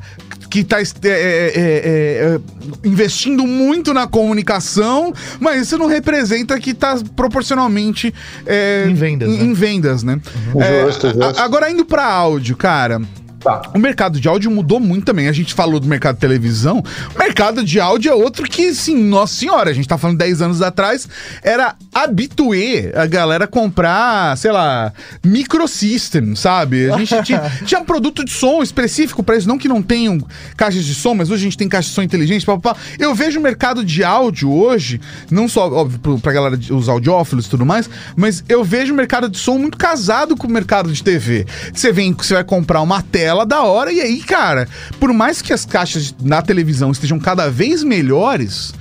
[0.55, 2.39] que está é é, é, é, é,
[2.87, 8.13] investindo muito na comunicação, mas isso não representa que está proporcionalmente
[8.45, 9.43] é, em vendas, em, né?
[9.43, 10.19] em vendas, né?
[10.53, 10.85] Uhum.
[10.85, 11.41] Justo, justo.
[11.41, 13.01] Agora indo para áudio, cara.
[13.45, 13.61] Tá.
[13.75, 15.27] O mercado de áudio mudou muito também.
[15.27, 16.83] A gente falou do mercado de televisão.
[17.13, 20.41] O mercado de áudio é outro que, sim, nossa senhora, a gente tá falando 10
[20.41, 21.07] anos atrás,
[21.43, 24.91] era habituê a galera comprar, sei lá,
[25.23, 26.89] microsystem, sabe?
[26.91, 30.17] A gente tinha, tinha um produto de som específico para isso, não que não tenham
[30.57, 32.75] caixas de som, mas hoje a gente tem caixas de som inteligentes, papapá.
[32.97, 37.49] Eu vejo o mercado de áudio hoje, não só, óbvio, pra galera, os audiófilos e
[37.51, 41.03] tudo mais, mas eu vejo o mercado de som muito casado com o mercado de
[41.03, 41.45] TV.
[41.71, 43.91] Você vem, você vai comprar uma tela tela da hora.
[43.91, 44.67] E aí, cara,
[44.99, 48.73] por mais que as caixas na televisão estejam cada vez melhores,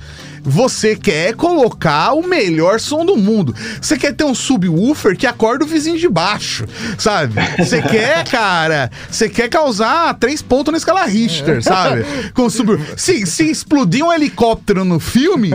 [0.45, 3.55] você quer colocar o melhor som do mundo.
[3.81, 6.65] Você quer ter um subwoofer que acorda o vizinho de baixo,
[6.97, 7.33] sabe?
[7.57, 12.05] Você quer, cara, você quer causar três pontos na escala Richter, sabe?
[12.33, 12.79] Com sub...
[12.95, 15.49] se, se explodir um helicóptero no filme,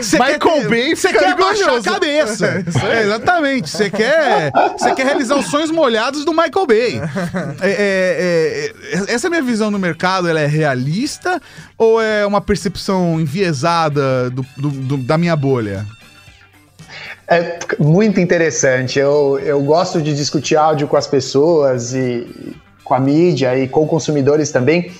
[0.00, 0.68] você quer ter...
[0.68, 2.64] Bay, você quer baixar a cabeça.
[2.90, 3.68] É, exatamente.
[3.68, 7.00] Você quer, você quer realizar os sonhos molhados do Michael Bay.
[7.62, 11.40] É, é, é, essa é a minha visão no mercado, ela é realista
[11.76, 15.86] ou é uma percepção enviesada do, do, do, da minha bolha?
[17.28, 18.98] É muito interessante.
[18.98, 23.86] Eu, eu gosto de discutir áudio com as pessoas e com a mídia e com
[23.86, 24.90] consumidores também,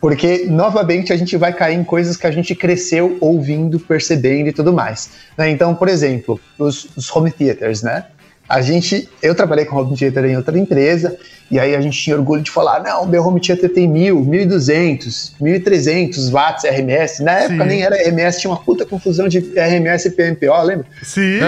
[0.00, 4.52] porque novamente a gente vai cair em coisas que a gente cresceu ouvindo, percebendo e
[4.52, 5.10] tudo mais.
[5.36, 5.50] Né?
[5.50, 8.04] Então, por exemplo, os, os home theaters, né?
[8.48, 11.16] A gente, eu trabalhei com home theater em outra empresa,
[11.50, 14.40] e aí a gente tinha orgulho de falar, não, meu home theater tem mil, mil
[14.40, 17.22] e duzentos, mil e trezentos watts RMS.
[17.22, 17.44] Na Sim.
[17.44, 20.86] época nem era RMS, tinha uma puta confusão de RMS e PMPO, lembra?
[21.02, 21.38] Sim.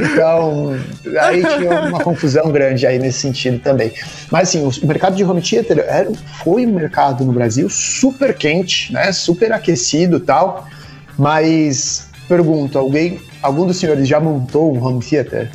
[0.00, 0.78] Então,
[1.20, 3.92] aí tinha uma confusão grande aí nesse sentido também.
[4.30, 6.10] Mas assim, o mercado de home theater era,
[6.44, 9.10] foi um mercado no Brasil super quente, né?
[9.10, 10.68] Super aquecido tal.
[11.18, 15.50] Mas pergunto, alguém, algum dos senhores já montou um home theater?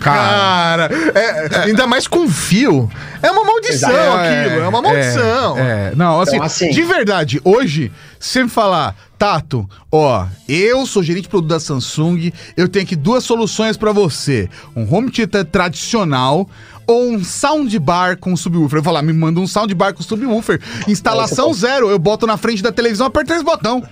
[0.00, 2.90] Cara, é, ainda mais com fio.
[3.22, 4.16] É uma maldição Exato.
[4.16, 5.58] aquilo, é, é uma maldição.
[5.58, 5.92] É, é.
[5.94, 11.28] Não, assim, então, assim, de verdade, hoje, sempre falar, Tato, ó, eu sou gerente de
[11.28, 14.48] produto da Samsung, eu tenho aqui duas soluções para você.
[14.74, 16.48] Um home theater tradicional
[16.86, 18.78] ou um soundbar com subwoofer.
[18.78, 20.60] Eu vou falar, me manda um soundbar com subwoofer.
[20.88, 23.86] Instalação zero, eu boto na frente da televisão, aperto três botão.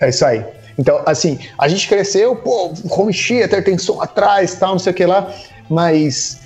[0.00, 0.44] É isso aí.
[0.78, 4.94] Então, assim, a gente cresceu, pô, home theater tem som atrás, tal, não sei o
[4.94, 5.32] que lá,
[5.70, 6.40] mas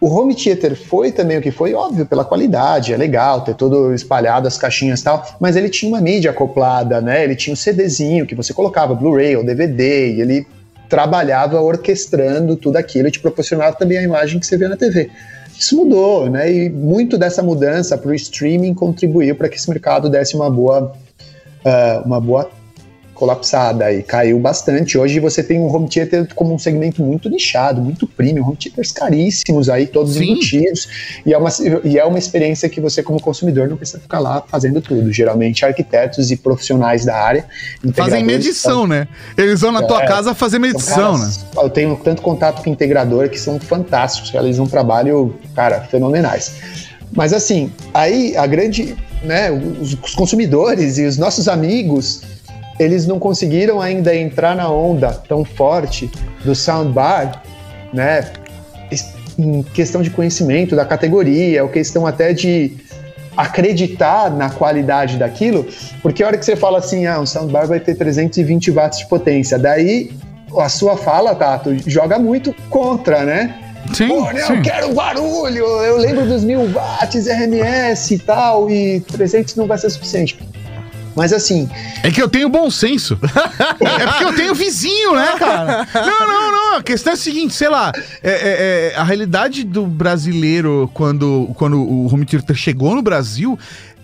[0.00, 3.92] o home theater foi também o que foi, óbvio, pela qualidade, é legal ter todo
[3.92, 7.22] espalhado as caixinhas e tal, mas ele tinha uma mídia acoplada, né?
[7.22, 10.46] Ele tinha um CDzinho que você colocava, Blu-ray ou DVD, e ele
[10.88, 15.10] trabalhava orquestrando tudo aquilo e te proporcionava também a imagem que você vê na TV.
[15.58, 16.50] Isso mudou, né?
[16.50, 20.94] E muito dessa mudança para o streaming contribuiu para que esse mercado desse uma boa,
[21.62, 22.50] uh, uma boa
[23.20, 24.96] colapsada e caiu bastante.
[24.96, 28.92] Hoje você tem um home theater como um segmento muito nichado, muito premium, home theaters
[28.92, 30.32] caríssimos aí, todos Sim.
[30.32, 30.88] embutidos.
[31.26, 31.50] E é, uma,
[31.84, 35.12] e é uma experiência que você, como consumidor, não precisa ficar lá fazendo tudo.
[35.12, 37.44] Geralmente, arquitetos e profissionais da área.
[37.92, 39.06] Fazem medição, né?
[39.36, 41.44] Eles vão na tua é, casa fazer medição, caras, né?
[41.58, 46.54] Eu tenho tanto contato com integrador que são fantásticos, realizam um trabalho, cara, fenomenais.
[47.14, 52.22] Mas assim, aí a grande, né, os consumidores e os nossos amigos,
[52.80, 56.10] eles não conseguiram ainda entrar na onda tão forte
[56.42, 57.42] do soundbar,
[57.92, 58.32] né,
[59.38, 62.72] em questão de conhecimento da categoria, ou questão até de
[63.36, 65.66] acreditar na qualidade daquilo,
[66.02, 69.06] porque a hora que você fala assim, ah, um soundbar vai ter 320 watts de
[69.06, 70.10] potência, daí
[70.58, 73.54] a sua fala, Tato, joga muito contra, né?
[73.94, 74.54] Sim, Pô, né, sim.
[74.54, 79.76] eu quero barulho, eu lembro dos mil watts RMS e tal, e 300 não vai
[79.76, 80.38] ser suficiente.
[81.14, 81.68] Mas assim.
[82.02, 83.18] É que eu tenho bom senso.
[83.80, 85.86] é porque eu tenho vizinho, né, cara?
[85.94, 86.76] Não, não, não.
[86.78, 87.92] A questão é a seguinte, sei lá.
[88.22, 93.58] É, é, é, a realidade do brasileiro, quando, quando o home theater chegou no Brasil,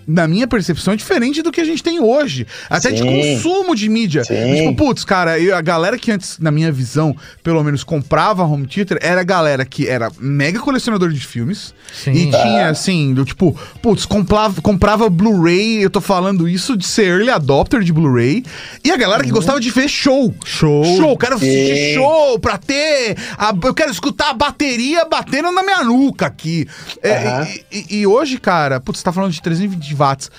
[0.06, 2.46] na minha percepção, é diferente do que a gente tem hoje.
[2.70, 2.96] Até Sim.
[2.96, 4.22] de consumo de mídia.
[4.22, 8.66] Tipo, putz, cara, eu, a galera que antes, na minha visão, pelo menos comprava home
[8.66, 11.74] theater, era a galera que era mega colecionador de filmes.
[11.92, 12.12] Sim.
[12.12, 12.40] E tá.
[12.40, 17.30] tinha, assim, do tipo, putz, comprava, comprava Blu-ray, eu tô falando isso de ser early
[17.30, 18.44] adopter de Blu-ray.
[18.84, 19.34] E a galera que uhum.
[19.34, 20.32] gostava de ver show.
[20.44, 20.84] Show.
[20.96, 23.16] Show, quero assistir show pra ter.
[23.36, 26.68] A, eu quero escutar a bateria batendo na minha nuca aqui.
[27.02, 27.44] É, uhum.
[27.44, 30.30] e, e, e, hoje, cara, putz, você tá falando de 320 watts.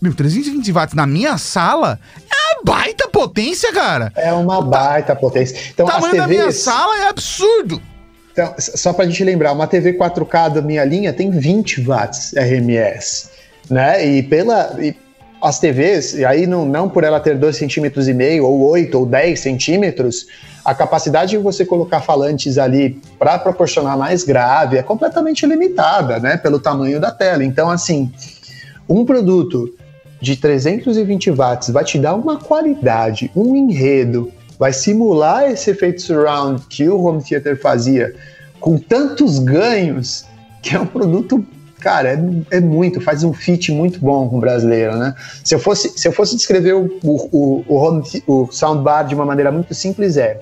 [0.00, 4.12] Meu, 320 watts na minha sala é uma baita potência, cara.
[4.14, 5.56] É uma baita potência.
[5.72, 6.20] Então, o tamanho TVs...
[6.20, 7.80] da minha sala é absurdo.
[8.32, 13.30] Então, só pra gente lembrar, uma TV 4K da minha linha tem 20 watts RMS,
[13.70, 14.06] né?
[14.06, 14.76] E pela...
[14.78, 14.94] E
[15.42, 18.98] as TVs, e aí não, não por ela ter 2,5 centímetros e meio, ou 8
[18.98, 20.26] ou 10 centímetros,
[20.64, 26.36] a capacidade de você colocar falantes ali para proporcionar mais grave é completamente limitada, né?
[26.36, 27.44] Pelo tamanho da tela.
[27.44, 28.12] Então, assim,
[28.88, 29.72] um produto
[30.20, 36.62] de 320 watts vai te dar uma qualidade, um enredo, vai simular esse efeito surround
[36.68, 38.14] que o home theater fazia
[38.58, 40.24] com tantos ganhos,
[40.62, 41.44] que é um produto,
[41.78, 45.14] cara, é, é muito, faz um fit muito bom com o brasileiro, né?
[45.44, 49.26] Se eu fosse, se eu fosse descrever o, o, o, home, o soundbar de uma
[49.26, 50.40] maneira muito simples, é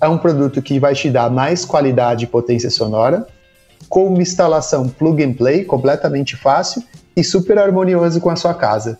[0.00, 3.26] é um produto que vai te dar mais qualidade e potência sonora,
[3.88, 6.82] com uma instalação plug and play completamente fácil
[7.16, 8.98] e super harmonioso com a sua casa.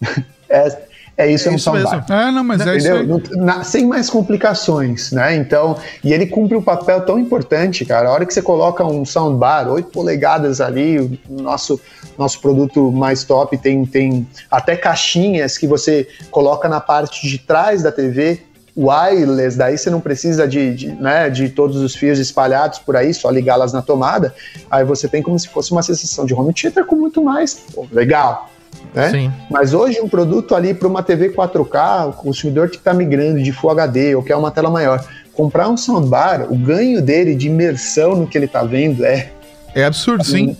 [0.48, 2.06] é, é isso, é, é um soundbar.
[2.08, 3.18] É, não, mas é Entendeu?
[3.18, 5.34] isso Na, sem mais complicações, né?
[5.34, 8.08] Então, e ele cumpre um papel tão importante, cara.
[8.08, 11.80] A hora que você coloca um soundbar, 8 polegadas ali, o nosso,
[12.16, 17.82] nosso produto mais top tem, tem até caixinhas que você coloca na parte de trás
[17.82, 18.40] da TV
[18.78, 23.12] wireless, daí você não precisa de, de, né, de todos os fios espalhados por aí,
[23.12, 24.34] só ligá-las na tomada.
[24.70, 27.54] Aí você tem como se fosse uma sensação de home theater com muito mais.
[27.74, 28.48] Pô, legal.
[28.94, 29.10] Né?
[29.10, 29.32] Sim.
[29.50, 33.52] Mas hoje um produto ali para uma TV 4K, o consumidor que está migrando de
[33.52, 38.14] Full HD ou quer uma tela maior, comprar um soundbar, o ganho dele de imersão
[38.14, 39.32] no que ele está vendo é
[39.74, 40.56] é absurdo, sim.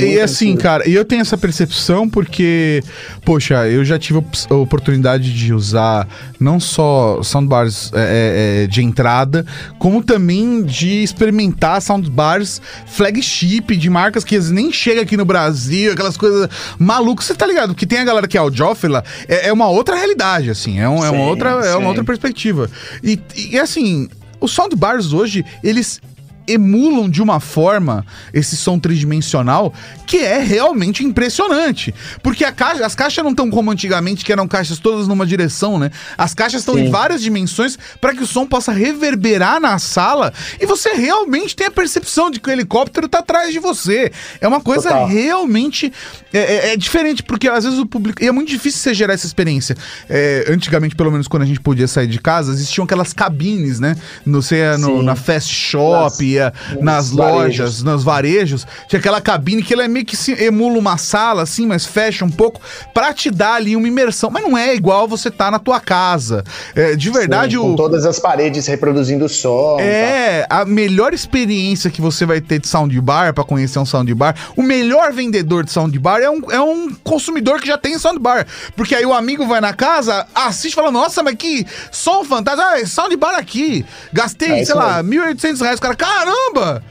[0.00, 2.82] E, e assim, cara, eu tenho essa percepção porque,
[3.24, 6.06] poxa, eu já tive a oportunidade de usar
[6.38, 9.46] não só soundbars é, é, é, de entrada,
[9.78, 16.16] como também de experimentar soundbars flagship de marcas que nem chega aqui no Brasil, aquelas
[16.16, 16.48] coisas
[16.78, 17.26] malucas.
[17.26, 17.68] Você tá ligado?
[17.70, 20.98] Porque tem a galera que é audiófila, é, é uma outra realidade, assim, é, um,
[20.98, 22.68] sim, é, uma, outra, é uma outra perspectiva.
[23.02, 24.08] E, e assim,
[24.40, 26.00] os soundbars hoje, eles
[26.46, 29.72] emulam de uma forma esse som tridimensional
[30.06, 31.94] que é realmente impressionante.
[32.22, 35.90] Porque caixa, as caixas não estão como antigamente, que eram caixas todas numa direção, né?
[36.16, 40.66] As caixas estão em várias dimensões para que o som possa reverberar na sala e
[40.66, 44.12] você realmente tem a percepção de que o helicóptero está atrás de você.
[44.40, 45.06] É uma coisa Total.
[45.06, 45.92] realmente
[46.32, 48.22] é, é, é, diferente, porque às vezes o público.
[48.22, 49.76] E é muito difícil você gerar essa experiência.
[50.08, 53.96] É, antigamente, pelo menos quando a gente podia sair de casa, existiam aquelas cabines, né?
[54.24, 59.72] No, sei, no, na fast shop ia nas lojas, nos varejos, tinha aquela cabine que
[59.72, 62.60] ela é meio que se emula uma sala, assim, mas fecha um pouco,
[62.92, 64.30] pra te dar ali uma imersão.
[64.30, 66.44] Mas não é igual você tá na tua casa.
[66.74, 67.76] É, de verdade, Sim, com o...
[67.76, 69.78] todas as paredes reproduzindo o som.
[69.80, 74.62] É, a melhor experiência que você vai ter de soundbar, para conhecer um soundbar, o
[74.62, 78.46] melhor vendedor de soundbar é um, é um consumidor que já tem soundbar.
[78.76, 82.62] Porque aí o amigo vai na casa, assiste e fala, nossa, mas que som fantástico.
[82.62, 83.84] Ah, soundbar aqui.
[84.12, 85.78] Gastei, é sei lá, 1.800 reais.
[85.78, 86.82] O cara, caramba!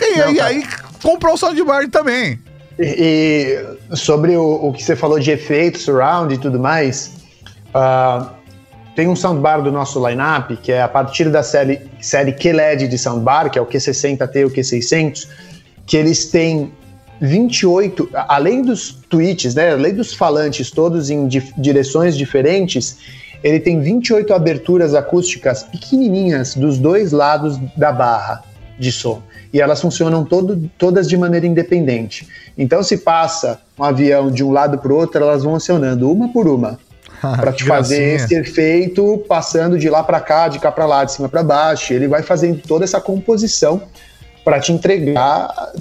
[0.00, 0.46] E, Não, e tá.
[0.46, 0.64] aí
[1.02, 2.38] comprou o soundbar também.
[2.78, 3.58] E,
[3.90, 7.12] e sobre o, o, que você falou de efeito, surround e tudo mais,
[7.74, 8.30] Uh,
[8.94, 12.96] tem um soundbar do nosso lineup que é a partir da série, série QLED de
[12.96, 15.28] soundbar, que é o Q60T e o Q600,
[15.84, 16.72] que eles têm
[17.20, 22.98] 28, além dos tweets, né, além dos falantes todos em di direções diferentes,
[23.42, 28.44] ele tem 28 aberturas acústicas pequenininhas dos dois lados da barra
[28.78, 29.22] de som.
[29.52, 32.26] E elas funcionam todo, todas de maneira independente.
[32.56, 36.32] Então, se passa um avião de um lado para o outro, elas vão acionando uma
[36.32, 36.78] por uma.
[37.36, 41.12] para te fazer esse efeito passando de lá para cá, de cá para lá, de
[41.12, 41.92] cima para baixo.
[41.92, 43.82] Ele vai fazendo toda essa composição
[44.44, 45.72] para te entregar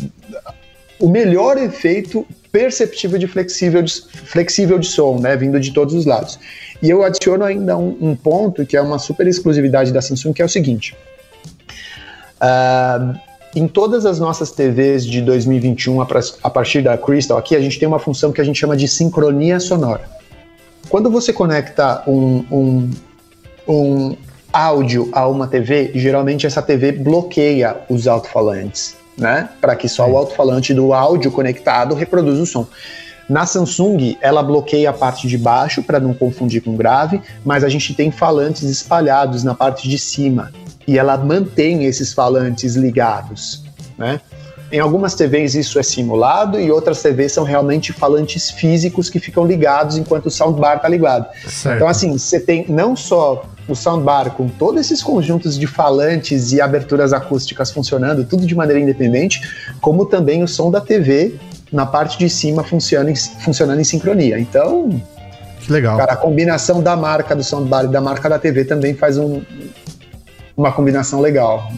[1.00, 3.94] o melhor efeito perceptível de flexível de,
[4.26, 6.40] flexível de som, né, vindo de todos os lados.
[6.82, 10.42] E eu adiciono ainda um, um ponto que é uma super exclusividade da Samsung, que
[10.42, 10.96] é o seguinte:
[12.44, 13.18] uh,
[13.56, 16.08] em todas as nossas TVs de 2021, a,
[16.44, 18.88] a partir da Crystal, aqui a gente tem uma função que a gente chama de
[18.88, 20.02] sincronia sonora.
[20.90, 22.92] Quando você conecta um, um,
[23.68, 24.18] um
[24.52, 29.50] áudio a uma TV, geralmente essa TV bloqueia os alto-falantes né?
[29.62, 32.68] Para que só o alto-falante do áudio conectado reproduza o som.
[33.30, 37.70] Na Samsung, ela bloqueia a parte de baixo para não confundir com grave, mas a
[37.70, 40.52] gente tem falantes espalhados na parte de cima
[40.88, 43.64] e ela mantém esses falantes ligados,
[43.98, 44.20] né?
[44.72, 49.46] Em algumas TVs isso é simulado e outras TVs são realmente falantes físicos que ficam
[49.46, 51.28] ligados enquanto o soundbar está ligado.
[51.48, 51.76] Certo.
[51.76, 56.60] Então assim, você tem não só o soundbar com todos esses conjuntos de falantes e
[56.60, 59.42] aberturas acústicas funcionando, tudo de maneira independente,
[59.80, 61.36] como também o som da TV
[61.72, 64.40] na parte de cima funciona em, funcionando em sincronia.
[64.40, 65.02] Então,
[65.60, 65.98] que legal.
[65.98, 69.42] Cara, a combinação da marca do soundbar e da marca da TV também faz um,
[70.56, 71.72] uma combinação legal.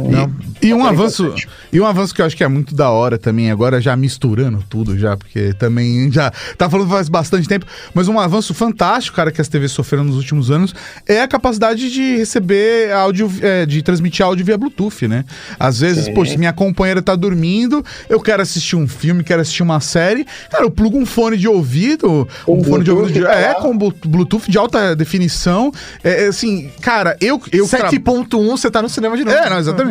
[0.00, 0.32] Não.
[0.62, 1.34] E um avanço,
[1.72, 4.64] e um avanço que eu acho que é muito da hora também, agora já misturando
[4.68, 9.32] tudo já, porque também já tá falando faz bastante tempo, mas um avanço fantástico, cara,
[9.32, 10.74] que as TVs sofreram nos últimos anos
[11.06, 15.24] é a capacidade de receber áudio, é, de transmitir áudio via Bluetooth, né?
[15.58, 16.14] Às vezes, Sim.
[16.14, 20.64] poxa, minha companheira tá dormindo, eu quero assistir um filme, quero assistir uma série, cara,
[20.64, 24.48] eu plugo um fone de ouvido, um, um fone de ouvido de, é, com Bluetooth
[24.48, 25.72] de alta definição,
[26.04, 27.40] é, é assim, cara, eu...
[27.50, 29.36] eu 7.1, você tá no cinema de novo.
[29.36, 29.81] É, não, exatamente.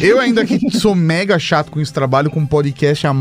[0.00, 3.14] Eu ainda que sou mega chato com esse trabalho, com podcast há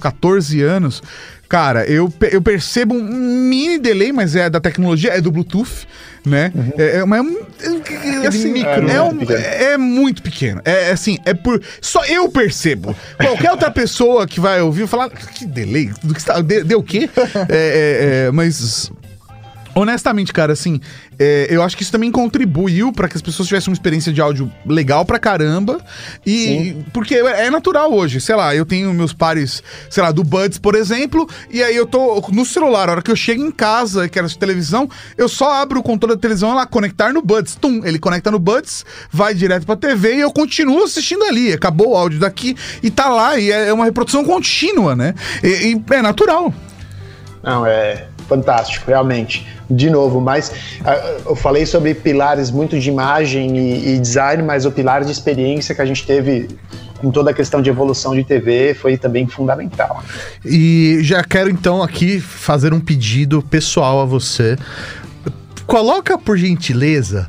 [0.00, 1.02] 14 anos,
[1.48, 5.86] cara, eu, eu percebo um mini delay, mas é da tecnologia, é do Bluetooth,
[6.26, 6.52] né?
[6.54, 6.72] Uhum.
[6.76, 7.26] É, é, mas
[8.22, 10.60] é, assim, micro, é, um, é, muito pequeno.
[10.64, 11.62] É, é assim, é por.
[11.80, 12.96] Só eu percebo.
[13.16, 15.90] Qualquer outra pessoa que vai ouvir falar, que delay?
[16.02, 17.08] Do que deu, deu o quê?
[17.48, 18.90] É, é, é, mas
[19.74, 20.80] Honestamente, cara, assim,
[21.18, 24.20] é, eu acho que isso também contribuiu para que as pessoas tivessem uma experiência de
[24.20, 25.80] áudio legal pra caramba.
[26.26, 26.84] E Sim.
[26.92, 30.58] porque é, é natural hoje, sei lá, eu tenho meus pares, sei lá, do Buds,
[30.58, 34.04] por exemplo, e aí eu tô no celular, a hora que eu chego em casa
[34.04, 37.54] e quero assistir televisão, eu só abro o controle da televisão lá, conectar no Buds.
[37.54, 41.52] Tum, ele conecta no Buds, vai direto pra TV e eu continuo assistindo ali.
[41.52, 45.14] Acabou o áudio daqui e tá lá, e é uma reprodução contínua, né?
[45.42, 46.52] E, e é natural.
[47.42, 49.46] Não, é fantástico, realmente.
[49.68, 50.52] De novo, mas
[50.84, 55.12] ah, eu falei sobre pilares muito de imagem e, e design, mas o pilar de
[55.12, 56.48] experiência que a gente teve
[57.02, 60.02] em toda a questão de evolução de TV foi também fundamental.
[60.44, 64.56] E já quero então aqui fazer um pedido pessoal a você.
[65.66, 67.28] Coloca por gentileza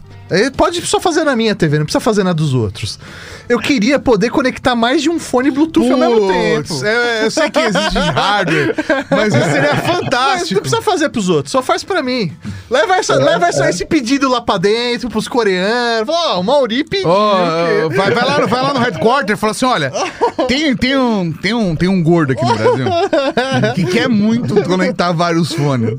[0.55, 2.99] Pode só fazer na minha TV, não precisa fazer na dos outros.
[3.47, 6.85] Eu queria poder conectar mais de um fone Bluetooth Puts, ao mesmo tempo.
[6.85, 8.75] É, eu sei que existe hardware,
[9.11, 10.13] mas isso seria fantástico.
[10.13, 12.31] Mas não precisa fazer pros outros, só faz pra mim.
[12.69, 13.69] Leva, essa, é, leva essa, é.
[13.69, 16.09] esse pedido lá pra dentro, pros coreanos.
[16.09, 17.09] Ó, oh, o Mauri pediu.
[17.09, 19.91] Oh, vai, vai, lá, vai lá no headquarter e fala assim: olha,
[20.47, 22.85] tem, tem, um, tem, um, tem um gordo aqui no Brasil
[23.75, 25.97] que quer muito conectar vários fones.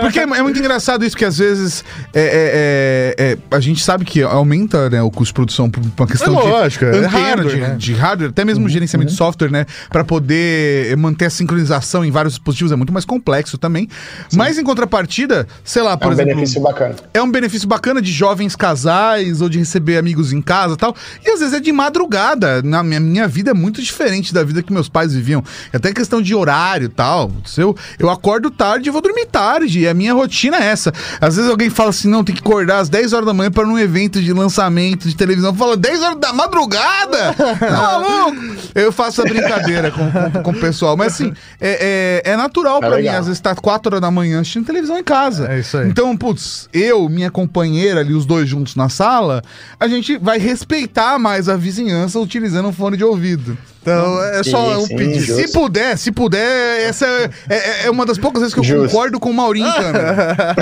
[0.00, 4.04] Porque é, é muito engraçado isso, que às vezes é, é, é a gente sabe
[4.04, 7.08] que aumenta né, o custo de produção por uma questão é lógico, de antena, é
[7.08, 7.76] hardware, de, né?
[7.78, 9.14] de, hardware, até mesmo uhum, gerenciamento uhum.
[9.14, 9.66] de software, né?
[9.90, 13.88] Para poder manter a sincronização em vários dispositivos é muito mais complexo também.
[14.28, 14.36] Sim.
[14.36, 16.30] Mas em contrapartida, sei lá, por é um exemplo.
[16.30, 16.94] É um benefício bacana.
[17.14, 20.94] É um benefício bacana de jovens casais ou de receber amigos em casa tal.
[21.24, 22.62] E às vezes é de madrugada.
[22.62, 25.42] Na minha, minha vida é muito diferente da vida que meus pais viviam.
[25.72, 27.30] Até questão de horário tal.
[27.56, 29.80] Eu, eu acordo tarde e vou dormir tarde.
[29.80, 30.92] E a minha rotina é essa.
[31.20, 33.66] Às vezes alguém fala assim: não, tem que acordar às 10 horas da manhã para
[33.66, 35.54] um evento de lançamento de televisão.
[35.54, 37.34] Fala 10 horas da madrugada?
[37.56, 38.56] Tá maluco?
[38.74, 40.96] Eu faço a brincadeira com, com, com, o pessoal.
[40.96, 44.00] Mas assim, é, é, é natural é para mim, às vezes, estar tá 4 horas
[44.00, 45.48] da manhã assistindo televisão em casa.
[45.50, 45.88] É isso aí.
[45.88, 49.42] Então, putz, eu, minha companheira ali, os dois juntos na sala,
[49.78, 53.56] a gente vai respeitar mais a vizinhança utilizando um fone de ouvido.
[53.86, 55.36] Então, é só um pedido.
[55.36, 58.88] Se puder, se puder, essa é, é, é, uma das poucas vezes que eu Justo.
[58.88, 60.56] concordo com o Maurinho, cara.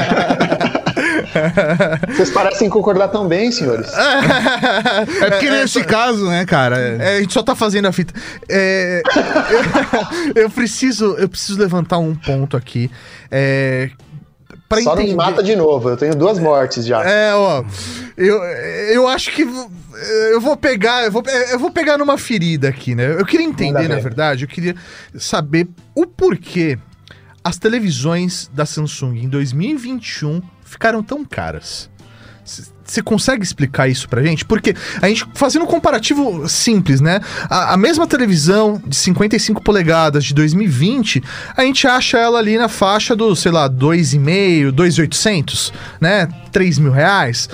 [2.14, 3.92] Vocês parecem concordar tão bem, senhores.
[3.94, 6.78] É porque nesse caso, né, cara?
[6.78, 8.14] É, a gente só tá fazendo a fita.
[8.48, 9.02] É,
[10.34, 12.90] eu, eu preciso, eu preciso levantar um ponto aqui.
[13.30, 13.90] É,
[14.68, 17.02] pra Só não me entender- mata de novo, eu tenho duas mortes já.
[17.04, 17.64] É, ó.
[18.16, 19.42] Eu, eu acho que
[20.30, 23.12] eu vou pegar, eu vou, eu vou pegar numa ferida aqui, né?
[23.18, 24.02] Eu queria entender, na ver.
[24.02, 24.74] verdade, eu queria
[25.16, 26.78] saber o porquê
[27.42, 31.90] as televisões da Samsung em 2021 ficaram tão caras.
[32.84, 34.44] Você consegue explicar isso pra gente?
[34.44, 37.20] Porque a gente, fazendo um comparativo simples, né?
[37.48, 41.22] A, a mesma televisão de 55 polegadas de 2020,
[41.56, 46.28] a gente acha ela ali na faixa do, sei lá, 2,5, 2,800, né?
[46.52, 47.48] 3 mil reais.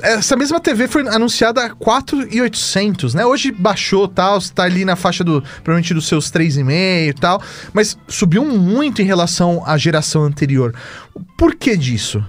[0.00, 3.26] Essa mesma TV foi anunciada a 4,800, né?
[3.26, 7.42] Hoje baixou tal, está ali na faixa do, provavelmente dos seus 3,5 e tal,
[7.72, 10.72] mas subiu muito em relação à geração anterior.
[11.36, 12.24] Por que disso?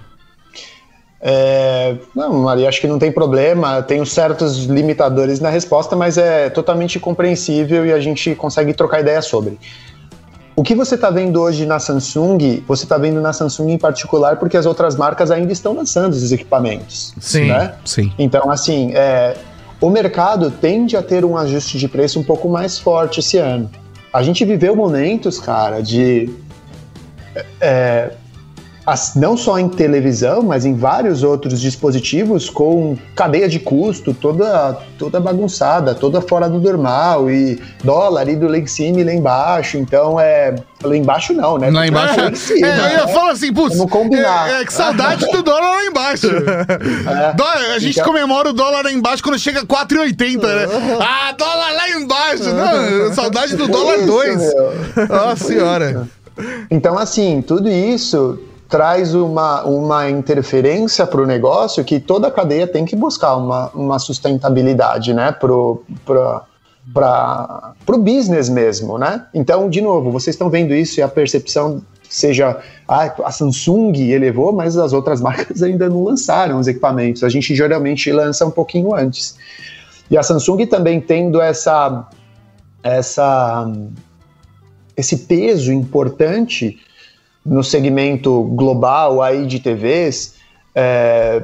[1.21, 3.81] É, não, Maria, acho que não tem problema.
[3.83, 9.21] Tenho certos limitadores na resposta, mas é totalmente compreensível e a gente consegue trocar ideia
[9.21, 9.59] sobre.
[10.59, 14.35] O que você está vendo hoje na Samsung, você está vendo na Samsung em particular
[14.35, 17.13] porque as outras marcas ainda estão lançando esses equipamentos.
[17.17, 17.47] Sim.
[17.47, 17.75] né?
[17.85, 18.11] Sim.
[18.19, 19.37] Então, assim, é,
[19.79, 23.71] o mercado tende a ter um ajuste de preço um pouco mais forte esse ano.
[24.11, 26.29] A gente viveu momentos, cara, de.
[27.61, 28.11] é,
[29.15, 35.19] não só em televisão, mas em vários outros dispositivos com cadeia de custo toda, toda
[35.19, 39.77] bagunçada, toda fora do normal, e dólar indo lá em cima e lá embaixo.
[39.77, 40.55] Então, é.
[40.81, 41.69] Lá embaixo não, né?
[41.69, 42.19] Lá embaixo.
[42.21, 43.13] Lá em cima, É, eu ia né?
[43.13, 43.75] falar assim, putz.
[43.77, 44.49] Vamos combinar.
[44.49, 46.27] É, é que saudade do dólar lá embaixo.
[47.35, 50.65] Dólar- a gente Então- comemora o dólar lá embaixo quando chega a 4,80, né?
[51.01, 52.43] Ah, dólar lá embaixo.
[52.53, 54.37] Não, saudade do dólar Isso, 2.
[54.37, 54.73] meu.
[55.09, 56.07] Nossa senhora.
[56.71, 62.67] Então, assim, tudo isso traz uma, uma interferência para o negócio que toda a cadeia
[62.67, 66.43] tem que buscar uma, uma sustentabilidade, né, pro, pra,
[66.93, 69.25] para o business mesmo, né?
[69.33, 74.51] Então, de novo, vocês estão vendo isso e a percepção seja ah, a Samsung elevou,
[74.51, 77.23] mas as outras marcas ainda não lançaram os equipamentos.
[77.23, 79.35] A gente geralmente lança um pouquinho antes.
[80.11, 82.07] E a Samsung também tendo essa
[82.83, 83.71] essa
[84.95, 86.79] esse peso importante
[87.49, 90.35] no segmento global aí de TVs,
[90.75, 91.41] é,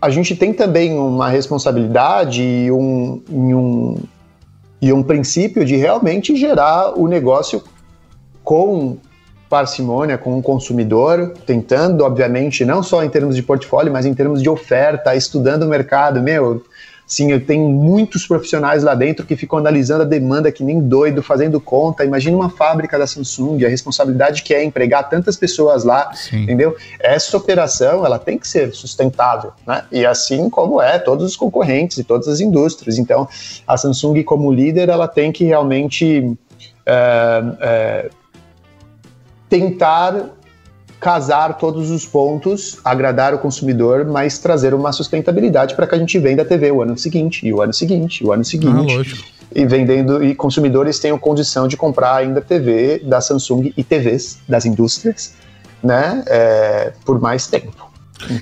[0.00, 4.02] a gente tem também uma responsabilidade e um, um,
[4.80, 7.62] e um princípio de realmente gerar o negócio
[8.42, 8.96] com
[9.48, 14.42] parcimônia com o consumidor, tentando, obviamente, não só em termos de portfólio, mas em termos
[14.42, 16.20] de oferta, estudando o mercado.
[16.20, 16.64] Meu,
[17.06, 21.22] sim, eu tenho muitos profissionais lá dentro que ficam analisando a demanda que nem doido,
[21.22, 22.04] fazendo conta.
[22.04, 26.42] Imagina uma fábrica da Samsung, a responsabilidade que é empregar tantas pessoas lá, Sim.
[26.42, 26.76] entendeu?
[26.98, 29.84] Essa operação, ela tem que ser sustentável, né?
[29.92, 32.98] E assim como é todos os concorrentes e todas as indústrias.
[32.98, 33.28] Então,
[33.66, 36.36] a Samsung como líder, ela tem que realmente
[36.84, 38.10] é, é,
[39.48, 40.35] tentar
[41.10, 46.18] casar todos os pontos, agradar o consumidor, mas trazer uma sustentabilidade para que a gente
[46.18, 48.96] venda a TV o ano seguinte, e o ano seguinte, e o ano Ah, seguinte.
[48.96, 49.24] lógico.
[49.54, 54.66] e vendendo, e consumidores tenham condição de comprar ainda TV da Samsung e TVs das
[54.66, 55.34] indústrias,
[55.80, 57.86] né, é, por mais tempo.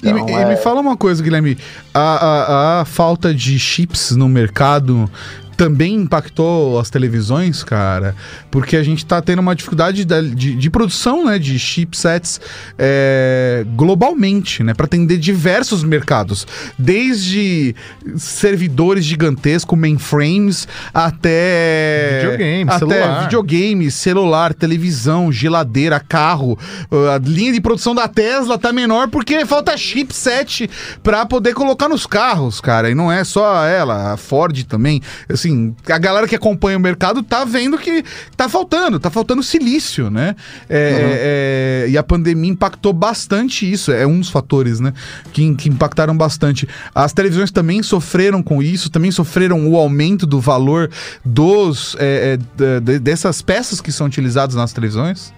[0.03, 1.59] E, me- Então, e me é, fala uma coisa, Guilherme.
[1.93, 5.11] A, a- a falta de chips no mercado
[5.55, 8.15] também impactou as televisões, cara?
[8.51, 12.41] Porque a gente tá tendo uma dificuldade da- de, de produção né, de chipsets
[12.79, 14.75] é, globalmente, né?
[14.75, 16.47] Para atender diversos mercados.
[16.79, 17.75] Desde
[18.17, 22.21] servidores gigantescos, mainframes, até...
[22.23, 23.23] Videogame, até celular.
[23.23, 26.59] videogame, celular, televisão, geladeira, carro.
[26.91, 30.69] Uh, A linha de produção da Tesla tá menor porque falta chipset
[31.03, 32.91] pra poder colocar nos carros, cara.
[32.91, 35.01] E não é só ela, a Ford também.
[35.45, 38.03] Assim, a galera que acompanha o mercado tá vendo que
[38.34, 40.34] tá faltando, tá faltando silício, né?
[40.70, 43.92] É, é, é, e a pandemia impactou bastante isso.
[43.92, 44.95] É um dos fatores, né?
[45.32, 46.66] Que, que impactaram bastante.
[46.95, 50.90] As televisões também sofreram com isso, também sofreram o aumento do valor
[51.22, 55.32] dos é, é, de- dessas peças que são utilizadas nas televisões?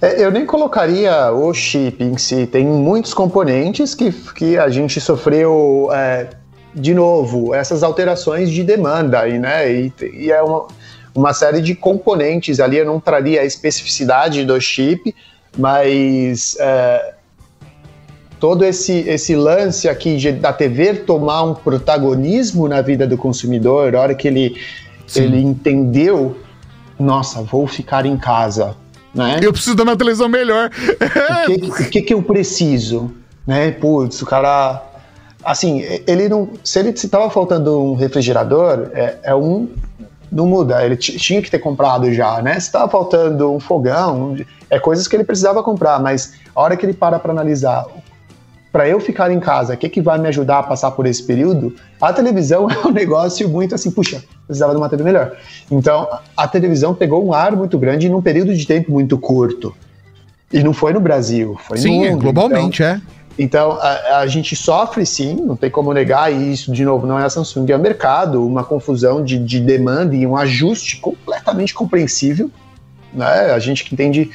[0.00, 5.00] é, eu nem colocaria o chip em si, tem muitos componentes que, que a gente
[5.00, 6.30] sofreu, é,
[6.74, 10.66] de novo, essas alterações de demanda aí, né, e, e é uma,
[11.14, 15.14] uma série de componentes ali, eu não traria a especificidade do chip,
[15.56, 17.14] mas é,
[18.40, 23.94] todo esse, esse lance aqui de, da TV tomar um protagonismo na vida do consumidor,
[23.94, 24.56] a hora que ele,
[25.06, 25.24] Sim.
[25.24, 26.36] ele entendeu,
[26.98, 28.76] nossa, vou ficar em casa,
[29.14, 29.40] né?
[29.42, 30.70] Eu preciso da minha televisão melhor.
[31.48, 33.12] O que, que, que eu preciso?
[33.46, 33.70] né?
[33.70, 34.82] Putz, o cara.
[35.44, 36.50] Assim, ele não.
[36.62, 39.68] Se ele se tava faltando um refrigerador, é, é um.
[40.30, 42.58] Não muda, ele tinha que ter comprado já, né?
[42.58, 44.34] Se tava faltando um fogão,
[44.70, 47.84] é coisas que ele precisava comprar, mas a hora que ele para para analisar
[48.72, 51.22] para eu ficar em casa, o que, que vai me ajudar a passar por esse
[51.22, 51.76] período?
[52.00, 55.36] A televisão é um negócio muito assim, puxa, precisava de uma TV melhor.
[55.70, 59.74] Então, a televisão pegou um ar muito grande num período de tempo muito curto.
[60.50, 62.12] E não foi no Brasil, foi sim, no mundo.
[62.12, 63.00] Sim, globalmente, então, é.
[63.38, 67.18] Então, a, a, gente sofre sim, não tem como negar, e isso, de novo, não
[67.18, 71.72] é a Samsung, é o mercado, uma confusão de, de demanda e um ajuste completamente
[71.72, 72.50] compreensível.
[73.12, 73.24] Né?
[73.24, 74.30] A gente que entende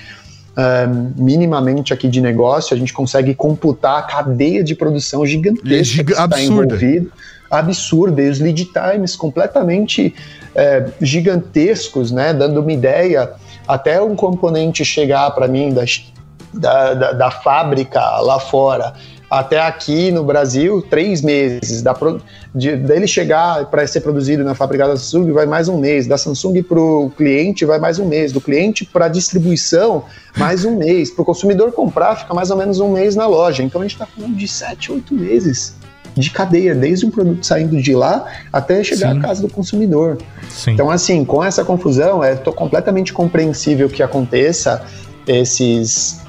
[1.16, 6.20] minimamente aqui de negócio, a gente consegue computar a cadeia de produção gigantesca giga que
[6.20, 7.10] está envolvida.
[7.50, 10.14] Absurda, e os lead times completamente
[10.54, 12.34] é, gigantescos, né?
[12.34, 13.32] Dando uma ideia,
[13.66, 15.86] até um componente chegar para mim da,
[16.54, 18.94] da, da, fábrica lá fora
[19.30, 21.82] até aqui no Brasil, três meses.
[21.82, 21.96] Da,
[22.56, 26.08] de, dele chegar para ser produzido na fábrica da Samsung vai mais um mês.
[26.08, 28.32] Da Samsung para o cliente vai mais um mês.
[28.32, 30.06] Do cliente para a distribuição,
[30.38, 31.12] mais um mês.
[31.12, 33.62] Para o consumidor comprar, fica mais ou menos um mês na loja.
[33.64, 35.76] Então a gente está falando de sete, oito meses
[36.16, 39.20] de cadeia, desde um produto saindo de lá até chegar Sim.
[39.20, 40.18] à casa do consumidor.
[40.50, 40.72] Sim.
[40.72, 44.84] Então, assim, com essa confusão, é completamente compreensível que aconteça
[45.28, 46.22] esses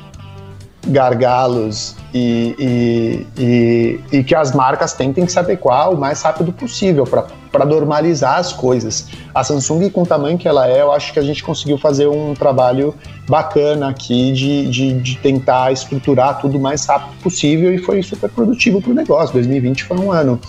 [0.88, 7.04] gargalos e, e, e, e, que as marcas tentem se adequar o mais rápido possível
[7.04, 9.08] para normalizar as coisas.
[9.34, 12.08] A Samsung, com o tamanho que ela é, eu acho que a gente conseguiu fazer
[12.08, 12.94] um trabalho
[13.28, 18.30] bacana aqui de, de, de tentar estruturar tudo o mais rápido possível e foi super
[18.30, 19.34] produtivo para o negócio.
[19.34, 20.40] 2020 foi um ano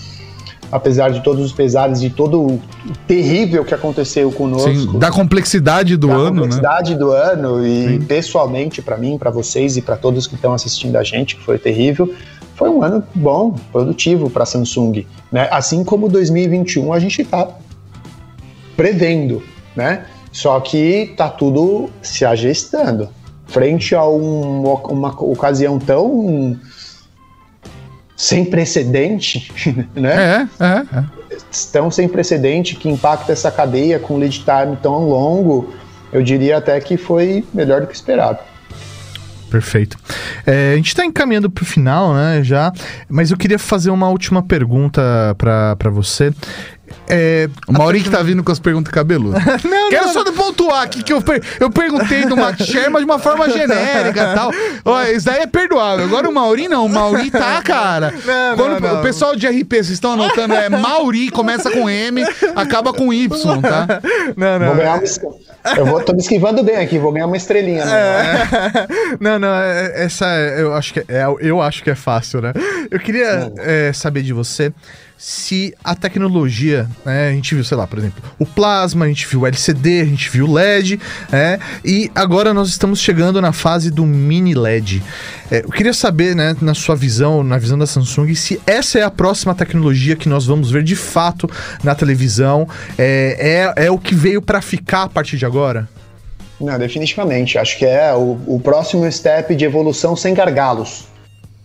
[0.72, 2.61] apesar de todos os pesares, de todo o
[3.07, 4.70] terrível que aconteceu conosco.
[4.70, 6.30] Sim, da complexidade do da ano, né?
[6.41, 6.99] complexidade né?
[6.99, 8.01] do ano e Sim.
[8.01, 11.57] pessoalmente para mim, para vocês e para todos que estão assistindo a gente, que foi
[11.57, 12.13] terrível.
[12.55, 15.47] Foi um ano bom, produtivo para a Samsung, né?
[15.49, 17.47] Assim como 2021 a gente está
[18.76, 19.41] prevendo,
[19.76, 20.05] né?
[20.32, 23.09] Só que tá tudo se ajustando
[23.49, 26.55] frente a um, uma ocasião tão
[28.20, 29.49] sem precedente,
[29.95, 30.49] né?
[30.59, 31.05] É, é, é.
[31.72, 35.74] Tão sem precedente que impacta essa cadeia com lead time tão longo,
[36.11, 38.39] eu diria até que foi melhor do que esperado.
[39.49, 39.97] Perfeito.
[40.45, 42.74] É, a gente está encaminhando para o final, né, já,
[43.07, 45.01] mas eu queria fazer uma última pergunta
[45.38, 46.34] para você.
[47.10, 49.43] É, o Mauri que tá vindo com as perguntas cabeludas.
[49.66, 50.34] não, Quero não, só não.
[50.34, 54.32] pontuar aqui que eu, per eu perguntei do Max Share, mas de uma forma genérica
[54.32, 54.51] e tal.
[54.86, 56.05] Ó, isso daí é perdoável.
[56.05, 58.14] Agora o Mauri não, o Mauri tá, cara.
[58.24, 62.24] Não, Quando não, o pessoal de RP, vocês estão anotando, é Mauri, começa com M,
[62.55, 63.88] acaba com Y, tá?
[64.38, 64.68] Não, não.
[64.68, 65.03] Vou ganhar uma...
[65.76, 67.86] Eu vou, tô me esquivando bem aqui, vou ganhar uma estrelinha.
[67.86, 67.91] Né?
[67.91, 68.88] É.
[69.20, 70.26] Não, não, é, essa
[70.57, 72.53] eu acho que é, eu acho que é fácil, né?
[72.89, 74.72] Eu queria é, saber de você
[75.20, 79.28] se a tecnologia, né, a gente viu, sei lá, por exemplo, o plasma, a gente
[79.28, 80.97] viu o LCD, a gente viu o LED,
[81.30, 85.03] né, e agora nós estamos chegando na fase do mini LED.
[85.51, 89.03] É, eu queria saber, né, na sua visão, na visão da Samsung, se essa é
[89.03, 91.51] a próxima tecnologia que nós vamos ver de fato
[91.84, 92.65] na televisão,
[92.97, 95.89] é, é, é o que veio para ficar a partir de agora?
[96.61, 97.57] Não, definitivamente.
[97.57, 101.09] Acho que é o, o próximo step de evolução sem gargalos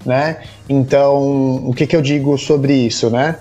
[0.04, 0.42] né?
[0.68, 3.38] Então, o que, que eu digo sobre isso, né?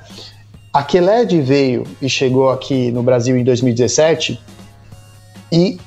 [0.72, 4.41] A QLED veio e chegou aqui no Brasil em 2017
[5.51, 5.78] e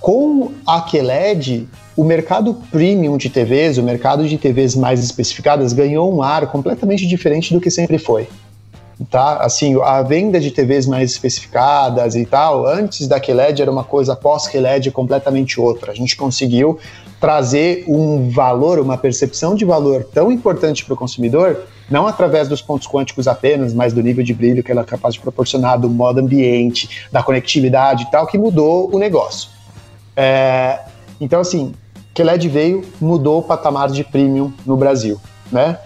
[0.00, 1.66] com a QLED
[1.96, 7.06] o mercado premium de TVs, o mercado de TVs mais especificadas ganhou um ar completamente
[7.06, 8.28] diferente do que sempre foi.
[9.10, 9.38] Tá?
[9.38, 14.14] Assim, a venda de TVs mais especificadas e tal, antes da QLED era uma coisa,
[14.14, 15.92] pós QLED completamente outra.
[15.92, 16.78] A gente conseguiu
[17.20, 22.62] trazer um valor, uma percepção de valor tão importante para o consumidor, não através dos
[22.62, 25.88] pontos quânticos apenas, mas do nível de brilho que ela é capaz de proporcionar, do
[25.88, 29.50] modo ambiente, da conectividade e tal, que mudou o negócio.
[30.16, 30.80] É,
[31.20, 31.72] então, assim,
[32.12, 35.78] que LED veio, mudou o patamar de premium no Brasil, né?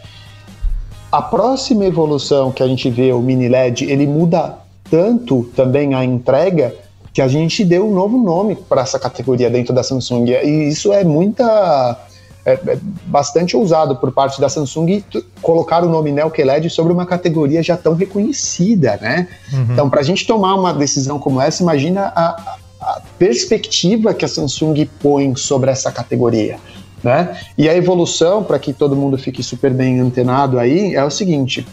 [1.10, 4.58] A próxima evolução que a gente vê, o mini LED, ele muda
[4.90, 6.74] tanto também a entrega
[7.12, 10.26] que a gente deu um novo nome para essa categoria dentro da Samsung.
[10.30, 11.98] E isso é muita.
[12.44, 15.02] É, é bastante ousado por parte da Samsung
[15.42, 19.28] colocar o nome Neo QLED sobre uma categoria já tão reconhecida, né?
[19.52, 19.66] Uhum.
[19.72, 24.28] Então, para a gente tomar uma decisão como essa, imagina a, a perspectiva que a
[24.28, 26.58] Samsung põe sobre essa categoria.
[27.02, 27.38] Né?
[27.56, 31.66] E a evolução, para que todo mundo fique super bem antenado aí, é o seguinte: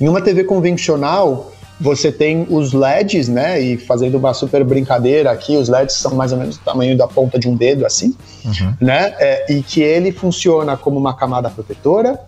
[0.00, 3.58] em uma TV convencional, você tem os LEDs, né?
[3.60, 7.08] E fazendo uma super brincadeira aqui, os LEDs são mais ou menos do tamanho da
[7.08, 8.14] ponta de um dedo, assim,
[8.44, 8.74] uhum.
[8.80, 9.14] né?
[9.18, 12.20] É, e que ele funciona como uma camada protetora,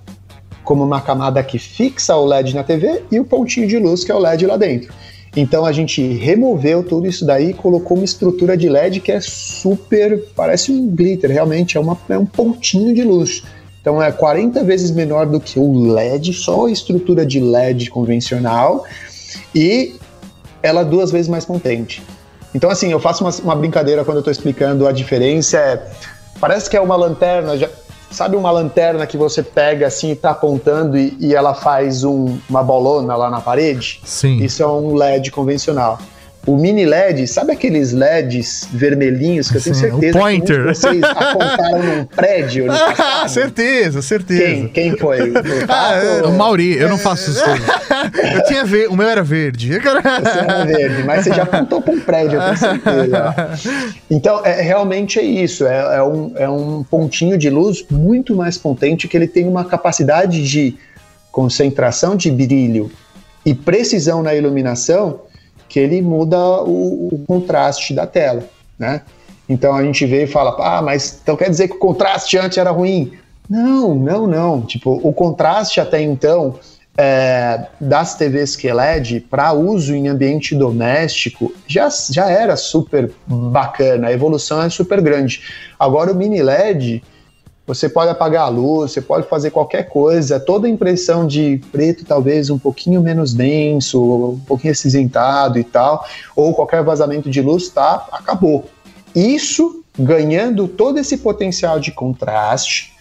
[0.64, 4.12] como uma camada que fixa o LED na TV e o pontinho de luz que
[4.12, 4.92] é o LED lá dentro.
[5.34, 9.20] Então a gente removeu tudo isso daí e colocou uma estrutura de LED que é
[9.20, 13.42] super, parece um glitter, realmente é, uma, é um pontinho de luz.
[13.80, 18.84] Então é 40 vezes menor do que o LED, só a estrutura de LED convencional
[19.54, 19.96] e
[20.62, 22.02] ela duas vezes mais potente.
[22.54, 25.56] Então, assim, eu faço uma, uma brincadeira quando eu estou explicando a diferença.
[25.56, 25.90] É,
[26.38, 27.68] parece que é uma lanterna, já,
[28.12, 32.38] sabe uma lanterna que você pega assim e está apontando e, e ela faz um,
[32.48, 34.00] uma bolona lá na parede?
[34.04, 34.38] Sim.
[34.38, 35.98] Isso é um LED convencional.
[36.44, 40.66] O mini LED, sabe aqueles LEDs vermelhinhos que eu tenho Sim, certeza o pointer.
[40.66, 42.66] que vocês apontaram num prédio?
[42.66, 44.42] No ah, certeza, certeza.
[44.42, 45.32] Quem, quem foi?
[45.42, 47.44] O, ah, o Mauri, eu não faço isso.
[48.34, 49.78] eu tinha ver, o meu era verde.
[49.78, 53.94] Você era verde, mas você já apontou para um prédio, eu tenho certeza.
[54.10, 55.66] Então, é, realmente é isso.
[55.66, 59.64] É, é, um, é um pontinho de luz muito mais potente que ele tem uma
[59.64, 60.76] capacidade de
[61.30, 62.90] concentração de brilho
[63.44, 65.20] e precisão na iluminação
[65.72, 68.44] que ele muda o, o contraste da tela,
[68.78, 69.00] né?
[69.48, 72.58] Então a gente vê e fala, ah, mas então quer dizer que o contraste antes
[72.58, 73.14] era ruim?
[73.48, 74.60] Não, não, não.
[74.60, 76.56] Tipo, o contraste até então
[76.94, 84.12] é, das TVs QLED para uso em ambiente doméstico já, já era super bacana, a
[84.12, 85.40] evolução é super grande.
[85.80, 87.02] Agora o mini LED
[87.66, 90.40] você pode apagar a luz, você pode fazer qualquer coisa.
[90.40, 96.04] Toda impressão de preto, talvez um pouquinho menos denso, um pouquinho acinzentado e tal,
[96.34, 98.06] ou qualquer vazamento de luz, tá?
[98.12, 98.64] Acabou.
[99.14, 102.92] Isso ganhando todo esse potencial de contraste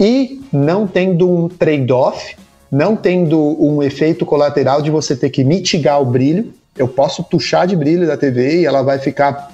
[0.00, 2.36] e não tendo um trade-off,
[2.70, 6.54] não tendo um efeito colateral de você ter que mitigar o brilho.
[6.76, 9.51] Eu posso tuchar de brilho da TV e ela vai ficar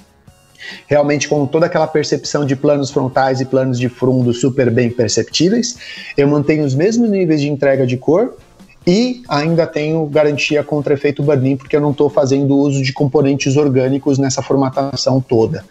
[0.87, 5.77] realmente com toda aquela percepção de planos frontais e planos de fundo super bem perceptíveis.
[6.17, 8.37] Eu mantenho os mesmos níveis de entrega de cor
[8.85, 13.57] e ainda tenho garantia contra efeito burn-in, porque eu não estou fazendo uso de componentes
[13.57, 15.63] orgânicos nessa formatação toda.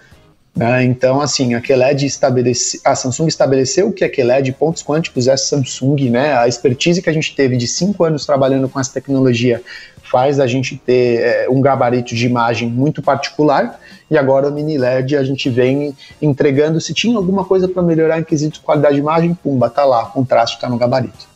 [0.59, 0.85] Né?
[0.85, 6.11] Então, assim, a QLED estabelece, a Samsung estabeleceu que a QLED pontos quânticos é Samsung,
[6.11, 6.37] né?
[6.37, 9.63] A expertise que a gente teve de cinco anos trabalhando com essa tecnologia
[10.11, 13.79] faz a gente ter é, um gabarito de imagem muito particular
[14.11, 16.81] e agora o mini LED a gente vem entregando.
[16.81, 20.07] Se tinha alguma coisa para melhorar em quesito de qualidade de imagem, pumba, tá lá,
[20.07, 21.29] contraste está no gabarito.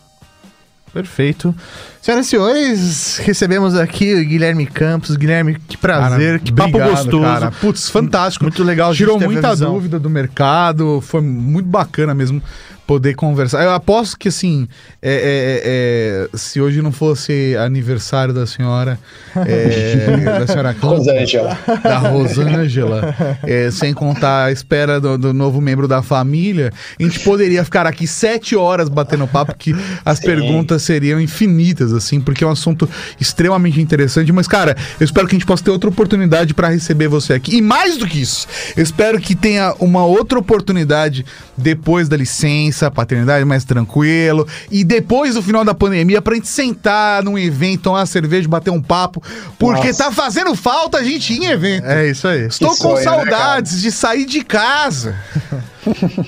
[0.93, 1.55] Perfeito.
[2.03, 5.17] Senhoras e senhores, recebemos aqui o Guilherme Campos.
[5.17, 7.23] Guilherme, que prazer, cara, que papo obrigado, gostoso.
[7.23, 7.51] Cara.
[7.51, 8.45] Putz, fantástico.
[8.45, 8.95] Muito legal.
[8.95, 12.43] Tirou muita dúvida do mercado, foi muito bacana mesmo
[12.93, 13.65] poder conversar.
[13.65, 14.69] Eu aposto que, assim,
[15.01, 18.99] é, é, é, se hoje não fosse aniversário da senhora,
[19.35, 23.15] é, da senhora Rosângela, da Rosângela,
[23.45, 26.71] é, sem contar a espera do, do, novo membro da família,
[27.01, 29.75] a gente poderia ficar aqui sete horas batendo papo, que
[30.05, 30.27] as Sim.
[30.27, 32.87] perguntas seriam infinitas, assim, porque é um assunto
[33.19, 34.31] extremamente interessante.
[34.33, 37.57] Mas, cara, eu espero que a gente possa ter outra oportunidade para receber você aqui.
[37.57, 41.25] E mais do que isso, eu espero que tenha uma outra oportunidade
[41.57, 44.47] depois da licença, paternidade mais tranquilo.
[44.71, 48.71] E depois do final da pandemia, pra gente sentar num evento, tomar uma cerveja, bater
[48.71, 49.23] um papo.
[49.59, 50.05] Porque Nossa.
[50.05, 51.87] tá fazendo falta a gente ir em evento.
[51.87, 52.47] É isso aí.
[52.47, 55.17] Estou com né, saudades né, de sair de casa.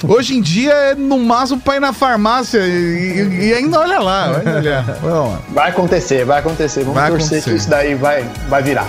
[0.08, 4.32] Hoje em dia é no máximo pra ir na farmácia e, e ainda olha lá,
[4.32, 4.84] vai olhar.
[5.50, 6.80] Vai acontecer, vai acontecer.
[6.80, 7.50] Vamos vai torcer acontecer.
[7.50, 8.88] que isso daí vai, vai virar.